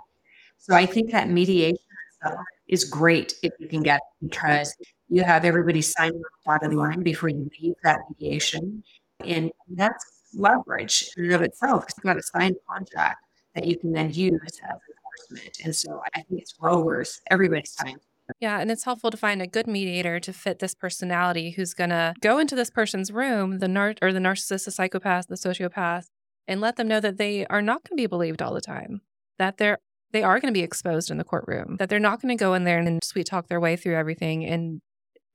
So 0.57 0.75
I 0.75 0.85
think 0.85 1.11
that 1.11 1.29
mediation 1.29 1.77
is 2.67 2.83
great 2.83 3.33
if 3.41 3.53
you 3.59 3.67
can 3.67 3.81
get 3.81 4.01
it 4.21 4.29
because 4.29 4.75
you 5.07 5.23
have 5.23 5.45
everybody 5.45 5.81
signing 5.81 6.21
on 6.45 6.59
the 6.61 6.75
line 6.75 7.01
before 7.01 7.29
you 7.29 7.49
leave 7.61 7.75
that 7.83 7.99
mediation. 8.09 8.83
And 9.25 9.51
that's 9.69 10.05
leverage 10.33 11.09
in 11.17 11.31
of 11.31 11.41
itself 11.41 11.85
because 11.85 11.95
you've 11.97 12.03
got 12.03 12.17
a 12.17 12.23
signed 12.23 12.57
contract 12.67 13.23
that 13.55 13.65
you 13.65 13.77
can 13.77 13.91
then 13.91 14.11
use 14.11 14.39
as 14.45 14.59
enforcement. 14.59 15.57
And 15.63 15.75
so 15.75 16.01
I 16.15 16.21
think 16.21 16.41
it's 16.41 16.55
well 16.59 16.83
worth 16.83 17.19
everybody's 17.29 17.73
time. 17.73 17.97
Yeah, 18.39 18.59
and 18.59 18.69
it's 18.69 18.83
helpful 18.83 19.09
to 19.09 19.17
find 19.17 19.41
a 19.41 19.47
good 19.47 19.65
mediator 19.65 20.19
to 20.19 20.33
fit 20.33 20.59
this 20.59 20.75
personality 20.75 21.51
who's 21.51 21.73
going 21.73 21.89
to 21.89 22.13
go 22.21 22.37
into 22.37 22.55
this 22.55 22.69
person's 22.69 23.11
room, 23.11 23.57
the 23.57 23.67
nar- 23.67 23.95
or 24.01 24.13
the 24.13 24.19
narcissist, 24.19 24.65
the 24.65 24.71
psychopath, 24.71 25.27
the 25.27 25.35
sociopath, 25.35 26.05
and 26.47 26.61
let 26.61 26.75
them 26.75 26.87
know 26.87 26.99
that 26.99 27.17
they 27.17 27.45
are 27.47 27.61
not 27.61 27.83
going 27.83 27.97
to 27.97 28.01
be 28.03 28.07
believed 28.07 28.41
all 28.41 28.53
the 28.53 28.61
time. 28.61 29.01
That 29.39 29.57
they're 29.57 29.79
they 30.11 30.23
are 30.23 30.39
going 30.39 30.51
to 30.51 30.57
be 30.57 30.63
exposed 30.63 31.11
in 31.11 31.17
the 31.17 31.23
courtroom. 31.23 31.77
That 31.77 31.89
they're 31.89 31.99
not 31.99 32.21
going 32.21 32.35
to 32.35 32.41
go 32.41 32.53
in 32.55 32.63
there 32.63 32.79
and 32.79 33.03
sweet 33.03 33.27
talk 33.27 33.47
their 33.47 33.59
way 33.59 33.75
through 33.75 33.95
everything 33.95 34.43
and 34.43 34.81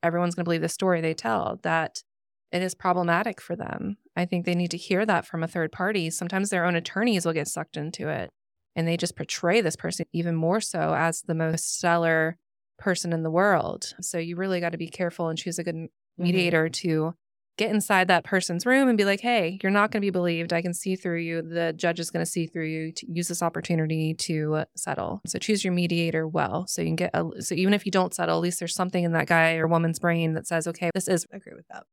everyone's 0.02 0.34
going 0.34 0.44
to 0.44 0.48
believe 0.48 0.62
the 0.62 0.68
story 0.68 1.00
they 1.00 1.14
tell. 1.14 1.60
That 1.62 2.02
it 2.50 2.62
is 2.62 2.74
problematic 2.74 3.40
for 3.40 3.56
them. 3.56 3.96
I 4.16 4.24
think 4.24 4.44
they 4.44 4.54
need 4.54 4.70
to 4.70 4.76
hear 4.76 5.04
that 5.06 5.26
from 5.26 5.42
a 5.42 5.48
third 5.48 5.72
party. 5.72 6.10
Sometimes 6.10 6.50
their 6.50 6.64
own 6.64 6.76
attorneys 6.76 7.26
will 7.26 7.32
get 7.32 7.48
sucked 7.48 7.76
into 7.76 8.08
it 8.08 8.30
and 8.76 8.86
they 8.86 8.96
just 8.96 9.16
portray 9.16 9.60
this 9.60 9.76
person 9.76 10.06
even 10.12 10.34
more 10.34 10.60
so 10.60 10.94
as 10.94 11.22
the 11.22 11.34
most 11.34 11.76
stellar 11.76 12.36
person 12.78 13.12
in 13.12 13.22
the 13.22 13.30
world. 13.30 13.94
So 14.00 14.18
you 14.18 14.36
really 14.36 14.60
got 14.60 14.70
to 14.70 14.78
be 14.78 14.88
careful 14.88 15.28
and 15.28 15.38
choose 15.38 15.58
a 15.58 15.64
good 15.64 15.74
mm-hmm. 15.74 16.22
mediator 16.22 16.68
to 16.68 17.14
get 17.56 17.70
inside 17.70 18.08
that 18.08 18.24
person's 18.24 18.66
room 18.66 18.88
and 18.88 18.98
be 18.98 19.04
like, 19.04 19.20
"Hey, 19.20 19.60
you're 19.62 19.70
not 19.70 19.92
going 19.92 20.00
to 20.00 20.06
be 20.06 20.10
believed. 20.10 20.52
I 20.52 20.60
can 20.60 20.74
see 20.74 20.96
through 20.96 21.20
you. 21.20 21.40
The 21.40 21.72
judge 21.72 22.00
is 22.00 22.10
going 22.10 22.24
to 22.24 22.30
see 22.30 22.46
through 22.48 22.66
you. 22.66 22.92
To 22.92 23.06
use 23.08 23.28
this 23.28 23.42
opportunity 23.42 24.14
to 24.14 24.64
settle." 24.76 25.20
So 25.26 25.38
choose 25.38 25.62
your 25.62 25.72
mediator 25.72 26.26
well, 26.26 26.66
so 26.66 26.82
you 26.82 26.88
can 26.88 26.96
get. 26.96 27.10
A, 27.14 27.30
so 27.40 27.54
even 27.54 27.72
if 27.72 27.86
you 27.86 27.92
don't 27.92 28.12
settle, 28.12 28.36
at 28.36 28.42
least 28.42 28.58
there's 28.58 28.74
something 28.74 29.04
in 29.04 29.12
that 29.12 29.28
guy 29.28 29.54
or 29.54 29.68
woman's 29.68 30.00
brain 30.00 30.34
that 30.34 30.48
says, 30.48 30.66
"Okay, 30.66 30.90
this 30.94 31.06
is 31.06 31.26
I 31.32 31.36
agree 31.36 31.54
with 31.54 31.68
that. 31.68 31.84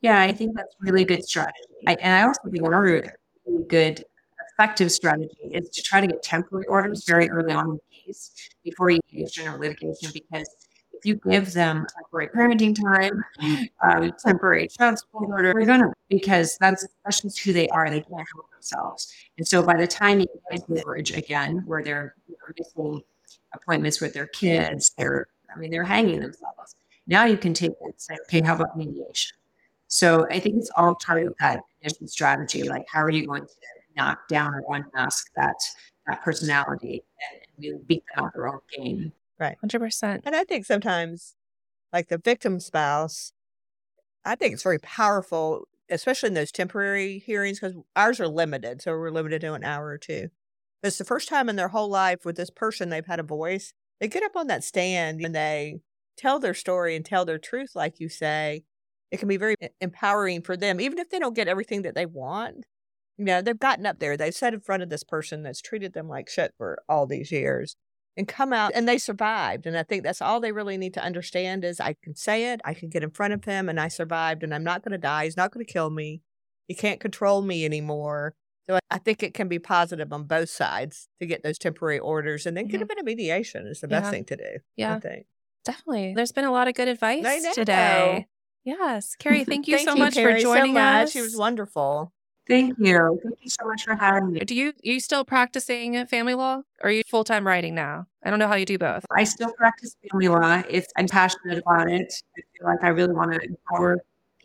Yeah, 0.00 0.20
I 0.20 0.32
think 0.32 0.56
that's 0.56 0.74
really 0.80 1.04
good 1.04 1.24
strategy. 1.24 1.58
I, 1.86 1.94
and 1.94 2.12
I 2.14 2.22
also 2.26 2.40
think 2.50 2.58
another 2.58 2.80
really 3.46 3.64
good, 3.68 4.04
effective 4.52 4.92
strategy 4.92 5.36
is 5.52 5.68
to 5.70 5.82
try 5.82 6.00
to 6.00 6.06
get 6.06 6.22
temporary 6.22 6.66
orders 6.66 7.04
very 7.06 7.28
early 7.30 7.52
on 7.52 7.64
in 7.66 7.72
the 7.74 7.80
case 8.06 8.32
before 8.64 8.90
you 8.90 9.00
engage 9.12 9.38
in 9.38 9.46
a 9.48 9.56
litigation 9.56 10.10
because 10.12 10.48
if 10.92 11.04
you 11.06 11.14
give 11.30 11.52
them 11.52 11.86
temporary 11.96 12.28
parenting 12.28 12.74
time, 12.74 13.22
um, 13.84 14.12
temporary 14.24 14.66
child 14.68 14.98
support 14.98 15.30
order, 15.30 15.52
they're 15.54 15.66
gonna 15.66 15.92
because 16.08 16.56
that's 16.60 16.86
that's 17.04 17.20
just 17.22 17.38
who 17.40 17.52
they 17.52 17.68
are. 17.68 17.88
They 17.88 18.00
can't 18.00 18.26
help 18.34 18.50
themselves. 18.50 19.12
And 19.38 19.46
so 19.46 19.62
by 19.62 19.76
the 19.76 19.86
time 19.86 20.20
you 20.20 20.26
get 20.50 20.66
to 20.66 20.72
marriage 20.72 21.12
again, 21.12 21.62
where 21.66 21.82
they're 21.84 22.14
missing 22.58 23.02
appointments 23.54 24.00
with 24.00 24.12
their 24.12 24.26
kids, 24.26 24.92
they're 24.98 25.26
I 25.54 25.58
mean 25.58 25.70
they're 25.70 25.84
hanging 25.84 26.20
themselves. 26.20 26.74
Now 27.06 27.26
you 27.26 27.36
can 27.38 27.54
take 27.54 27.70
it 27.70 27.78
and 27.80 27.94
say, 27.96 28.16
okay, 28.26 28.40
how 28.40 28.56
about 28.56 28.76
mediation? 28.76 29.37
So 29.88 30.26
I 30.30 30.38
think 30.38 30.56
it's 30.56 30.70
all 30.76 30.94
part 30.94 31.26
of 31.26 31.34
that 31.40 31.62
initial 31.80 32.06
strategy. 32.06 32.62
Like, 32.62 32.86
how 32.92 33.02
are 33.02 33.10
you 33.10 33.26
going 33.26 33.42
to 33.42 33.48
knock 33.96 34.28
down 34.28 34.54
or 34.54 34.62
unmask 34.76 35.26
that 35.36 35.56
that 36.06 36.22
personality 36.22 37.02
and 37.32 37.40
really 37.58 37.80
beat 37.86 38.04
them 38.14 38.26
at 38.26 38.34
their 38.34 38.48
own 38.48 38.60
game? 38.76 39.12
Right, 39.38 39.56
hundred 39.60 39.80
percent." 39.80 40.22
And 40.26 40.36
I 40.36 40.44
think 40.44 40.66
sometimes, 40.66 41.34
like 41.92 42.08
the 42.08 42.18
victim 42.18 42.60
spouse, 42.60 43.32
I 44.24 44.34
think 44.34 44.54
it's 44.54 44.62
very 44.62 44.78
powerful, 44.78 45.68
especially 45.90 46.28
in 46.28 46.34
those 46.34 46.52
temporary 46.52 47.18
hearings, 47.18 47.60
because 47.60 47.76
ours 47.96 48.20
are 48.20 48.28
limited. 48.28 48.82
So 48.82 48.92
we're 48.92 49.10
limited 49.10 49.40
to 49.42 49.54
an 49.54 49.64
hour 49.64 49.86
or 49.86 49.98
two. 49.98 50.28
But 50.82 50.88
it's 50.88 50.98
the 50.98 51.04
first 51.04 51.28
time 51.28 51.48
in 51.48 51.56
their 51.56 51.68
whole 51.68 51.88
life 51.88 52.24
with 52.24 52.36
this 52.36 52.50
person 52.50 52.88
they've 52.90 53.06
had 53.06 53.20
a 53.20 53.24
voice. 53.24 53.72
They 54.00 54.08
get 54.08 54.22
up 54.22 54.36
on 54.36 54.46
that 54.48 54.64
stand 54.64 55.20
and 55.22 55.34
they 55.34 55.80
tell 56.16 56.38
their 56.38 56.54
story 56.54 56.94
and 56.94 57.04
tell 57.04 57.24
their 57.24 57.38
truth, 57.38 57.72
like 57.74 58.00
you 58.00 58.08
say. 58.08 58.64
It 59.10 59.18
can 59.18 59.28
be 59.28 59.36
very 59.36 59.54
empowering 59.80 60.42
for 60.42 60.56
them, 60.56 60.80
even 60.80 60.98
if 60.98 61.08
they 61.10 61.18
don't 61.18 61.34
get 61.34 61.48
everything 61.48 61.82
that 61.82 61.94
they 61.94 62.06
want. 62.06 62.64
You 63.16 63.24
know, 63.24 63.42
they've 63.42 63.58
gotten 63.58 63.86
up 63.86 63.98
there, 63.98 64.16
they've 64.16 64.34
sat 64.34 64.54
in 64.54 64.60
front 64.60 64.82
of 64.82 64.90
this 64.90 65.02
person 65.02 65.42
that's 65.42 65.60
treated 65.60 65.92
them 65.92 66.08
like 66.08 66.28
shit 66.28 66.54
for 66.56 66.78
all 66.88 67.06
these 67.06 67.32
years 67.32 67.74
and 68.16 68.28
come 68.28 68.52
out 68.52 68.72
and 68.74 68.86
they 68.88 68.98
survived. 68.98 69.66
And 69.66 69.76
I 69.76 69.82
think 69.82 70.04
that's 70.04 70.22
all 70.22 70.38
they 70.40 70.52
really 70.52 70.76
need 70.76 70.94
to 70.94 71.02
understand 71.02 71.64
is 71.64 71.80
I 71.80 71.94
can 72.02 72.14
say 72.14 72.52
it, 72.52 72.60
I 72.64 72.74
can 72.74 72.90
get 72.90 73.02
in 73.02 73.10
front 73.10 73.32
of 73.32 73.44
him 73.44 73.68
and 73.68 73.80
I 73.80 73.88
survived 73.88 74.42
and 74.44 74.54
I'm 74.54 74.62
not 74.64 74.82
going 74.84 74.92
to 74.92 74.98
die. 74.98 75.24
He's 75.24 75.36
not 75.36 75.50
going 75.52 75.64
to 75.66 75.72
kill 75.72 75.90
me. 75.90 76.20
He 76.68 76.74
can't 76.74 77.00
control 77.00 77.42
me 77.42 77.64
anymore. 77.64 78.34
So 78.68 78.78
I- 78.90 78.98
think 78.98 79.22
it 79.22 79.32
can 79.34 79.48
be 79.48 79.58
positive 79.58 80.12
on 80.12 80.24
both 80.24 80.50
sides 80.50 81.08
to 81.20 81.26
get 81.26 81.42
those 81.42 81.58
temporary 81.58 81.98
orders 81.98 82.44
and 82.44 82.56
then 82.56 82.66
get 82.68 82.82
a 82.82 82.86
bit 82.86 82.98
of 82.98 83.04
mediation 83.04 83.66
is 83.66 83.80
the 83.80 83.88
best 83.88 84.10
thing 84.10 84.24
to 84.26 84.36
do. 84.36 84.58
Yeah. 84.76 84.90
I 84.90 84.92
Yeah, 84.94 85.00
think. 85.00 85.26
definitely. 85.64 86.12
There's 86.14 86.32
been 86.32 86.44
a 86.44 86.52
lot 86.52 86.68
of 86.68 86.74
good 86.74 86.88
advice 86.88 87.24
today. 87.54 88.26
Yes, 88.64 89.16
Kerrie, 89.18 89.44
thank 89.44 89.66
you 89.68 89.76
Thank 89.76 89.88
so 89.88 89.96
much 89.96 90.14
Kerrie, 90.14 90.34
for 90.34 90.40
joining 90.40 90.74
so 90.74 90.80
much. 90.80 91.02
us. 91.04 91.12
She 91.12 91.20
was 91.20 91.36
wonderful. 91.36 92.12
Thank 92.46 92.78
you. 92.78 93.20
Thank 93.22 93.38
you 93.42 93.50
so 93.50 93.66
much 93.66 93.84
for 93.84 93.94
having 93.94 94.32
me. 94.32 94.40
Do 94.40 94.54
you 94.54 94.68
are 94.68 94.74
you 94.82 95.00
still 95.00 95.24
practicing 95.24 96.04
family 96.06 96.34
law, 96.34 96.62
or 96.82 96.88
are 96.88 96.90
you 96.90 97.02
full 97.06 97.24
time 97.24 97.46
writing 97.46 97.74
now? 97.74 98.06
I 98.24 98.30
don't 98.30 98.38
know 98.38 98.48
how 98.48 98.54
you 98.54 98.64
do 98.66 98.78
both. 98.78 99.04
I 99.14 99.24
still 99.24 99.52
practice 99.52 99.96
family 100.10 100.28
law. 100.28 100.62
If 100.68 100.86
I'm 100.96 101.08
passionate 101.08 101.58
about 101.58 101.90
it, 101.90 102.12
I 102.36 102.40
feel 102.56 102.66
like 102.66 102.82
I 102.82 102.88
really 102.88 103.14
want 103.14 103.32
to 103.32 103.40
empower 103.46 103.98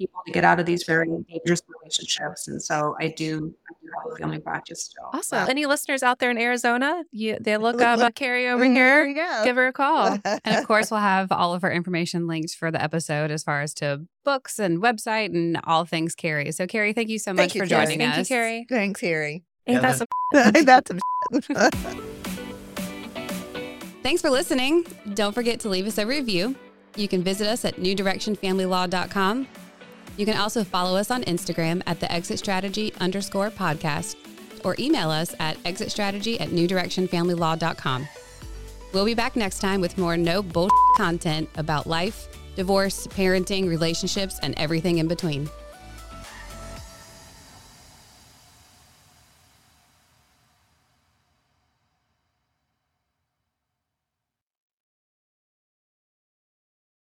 people 0.03 0.21
to 0.25 0.31
get 0.31 0.43
out 0.43 0.59
of 0.59 0.65
these 0.65 0.83
very 0.83 1.07
dangerous 1.07 1.61
relationships. 1.67 2.47
And 2.47 2.61
so 2.61 2.95
I 2.99 3.07
do, 3.07 3.55
I 3.69 3.73
do 3.81 3.89
have 3.95 4.11
a 4.11 4.15
family 4.17 4.39
practice 4.39 4.83
still. 4.85 5.09
Awesome. 5.13 5.49
Any 5.49 5.65
listeners 5.65 6.03
out 6.03 6.19
there 6.19 6.29
in 6.29 6.37
Arizona? 6.37 7.03
You, 7.11 7.37
they 7.39 7.57
look 7.57 7.81
up 7.81 7.99
uh, 7.99 8.11
Kerrie 8.11 8.49
over 8.49 8.65
here. 8.65 9.05
you 9.05 9.15
go. 9.15 9.41
Give 9.43 9.55
her 9.55 9.67
a 9.67 9.73
call. 9.73 10.19
And 10.45 10.57
of 10.57 10.67
course, 10.67 10.91
we'll 10.91 10.99
have 10.99 11.31
all 11.31 11.53
of 11.53 11.61
her 11.61 11.71
information 11.71 12.27
linked 12.27 12.55
for 12.55 12.71
the 12.71 12.81
episode 12.81 13.31
as 13.31 13.43
far 13.43 13.61
as 13.61 13.73
to 13.75 14.01
books 14.25 14.59
and 14.59 14.81
website 14.81 15.27
and 15.27 15.59
all 15.63 15.85
things 15.85 16.15
Kerrie. 16.15 16.51
So, 16.51 16.67
Kerrie, 16.67 16.93
thank 16.93 17.09
you 17.09 17.19
so 17.19 17.33
much 17.33 17.55
you, 17.55 17.61
for 17.61 17.67
Kerrie. 17.67 17.85
joining 17.85 17.99
Thank 17.99 18.17
you. 18.17 18.35
Kerrie. 18.35 18.65
Thanks, 18.67 18.99
Kerrie. 18.99 19.43
Ain't 19.67 19.81
Yeah, 19.81 19.93
that 19.93 19.97
some 19.97 20.07
That's 20.65 20.89
some 20.89 20.99
Thanks 24.03 24.21
for 24.21 24.29
listening. 24.29 24.85
Don't 25.13 25.33
forget 25.33 25.61
to 25.61 25.69
leave 25.69 25.87
us 25.87 25.97
a 25.97 26.05
review. 26.05 26.55
You 26.95 27.07
can 27.07 27.23
visit 27.23 27.47
us 27.47 27.65
at 27.65 27.77
newdirectionfamilylaw.com. 27.77 29.47
You 30.17 30.25
can 30.25 30.37
also 30.37 30.63
follow 30.63 30.97
us 30.97 31.09
on 31.09 31.23
Instagram 31.23 31.81
at 31.87 31.99
the 31.99 32.11
exit 32.11 32.39
strategy 32.39 32.93
underscore 32.99 33.49
podcast 33.49 34.15
or 34.63 34.75
email 34.79 35.09
us 35.09 35.35
at 35.39 35.57
exitstrategy 35.63 36.39
at 36.39 36.49
newdirectionfamilylaw.com. 36.49 38.07
We'll 38.93 39.05
be 39.05 39.15
back 39.15 39.35
next 39.35 39.59
time 39.59 39.81
with 39.81 39.97
more 39.97 40.15
no 40.15 40.43
bullshit 40.43 40.71
content 40.95 41.49
about 41.55 41.87
life, 41.87 42.27
divorce, 42.55 43.07
parenting, 43.07 43.67
relationships, 43.67 44.39
and 44.43 44.53
everything 44.57 44.99
in 44.99 45.07
between. 45.07 45.49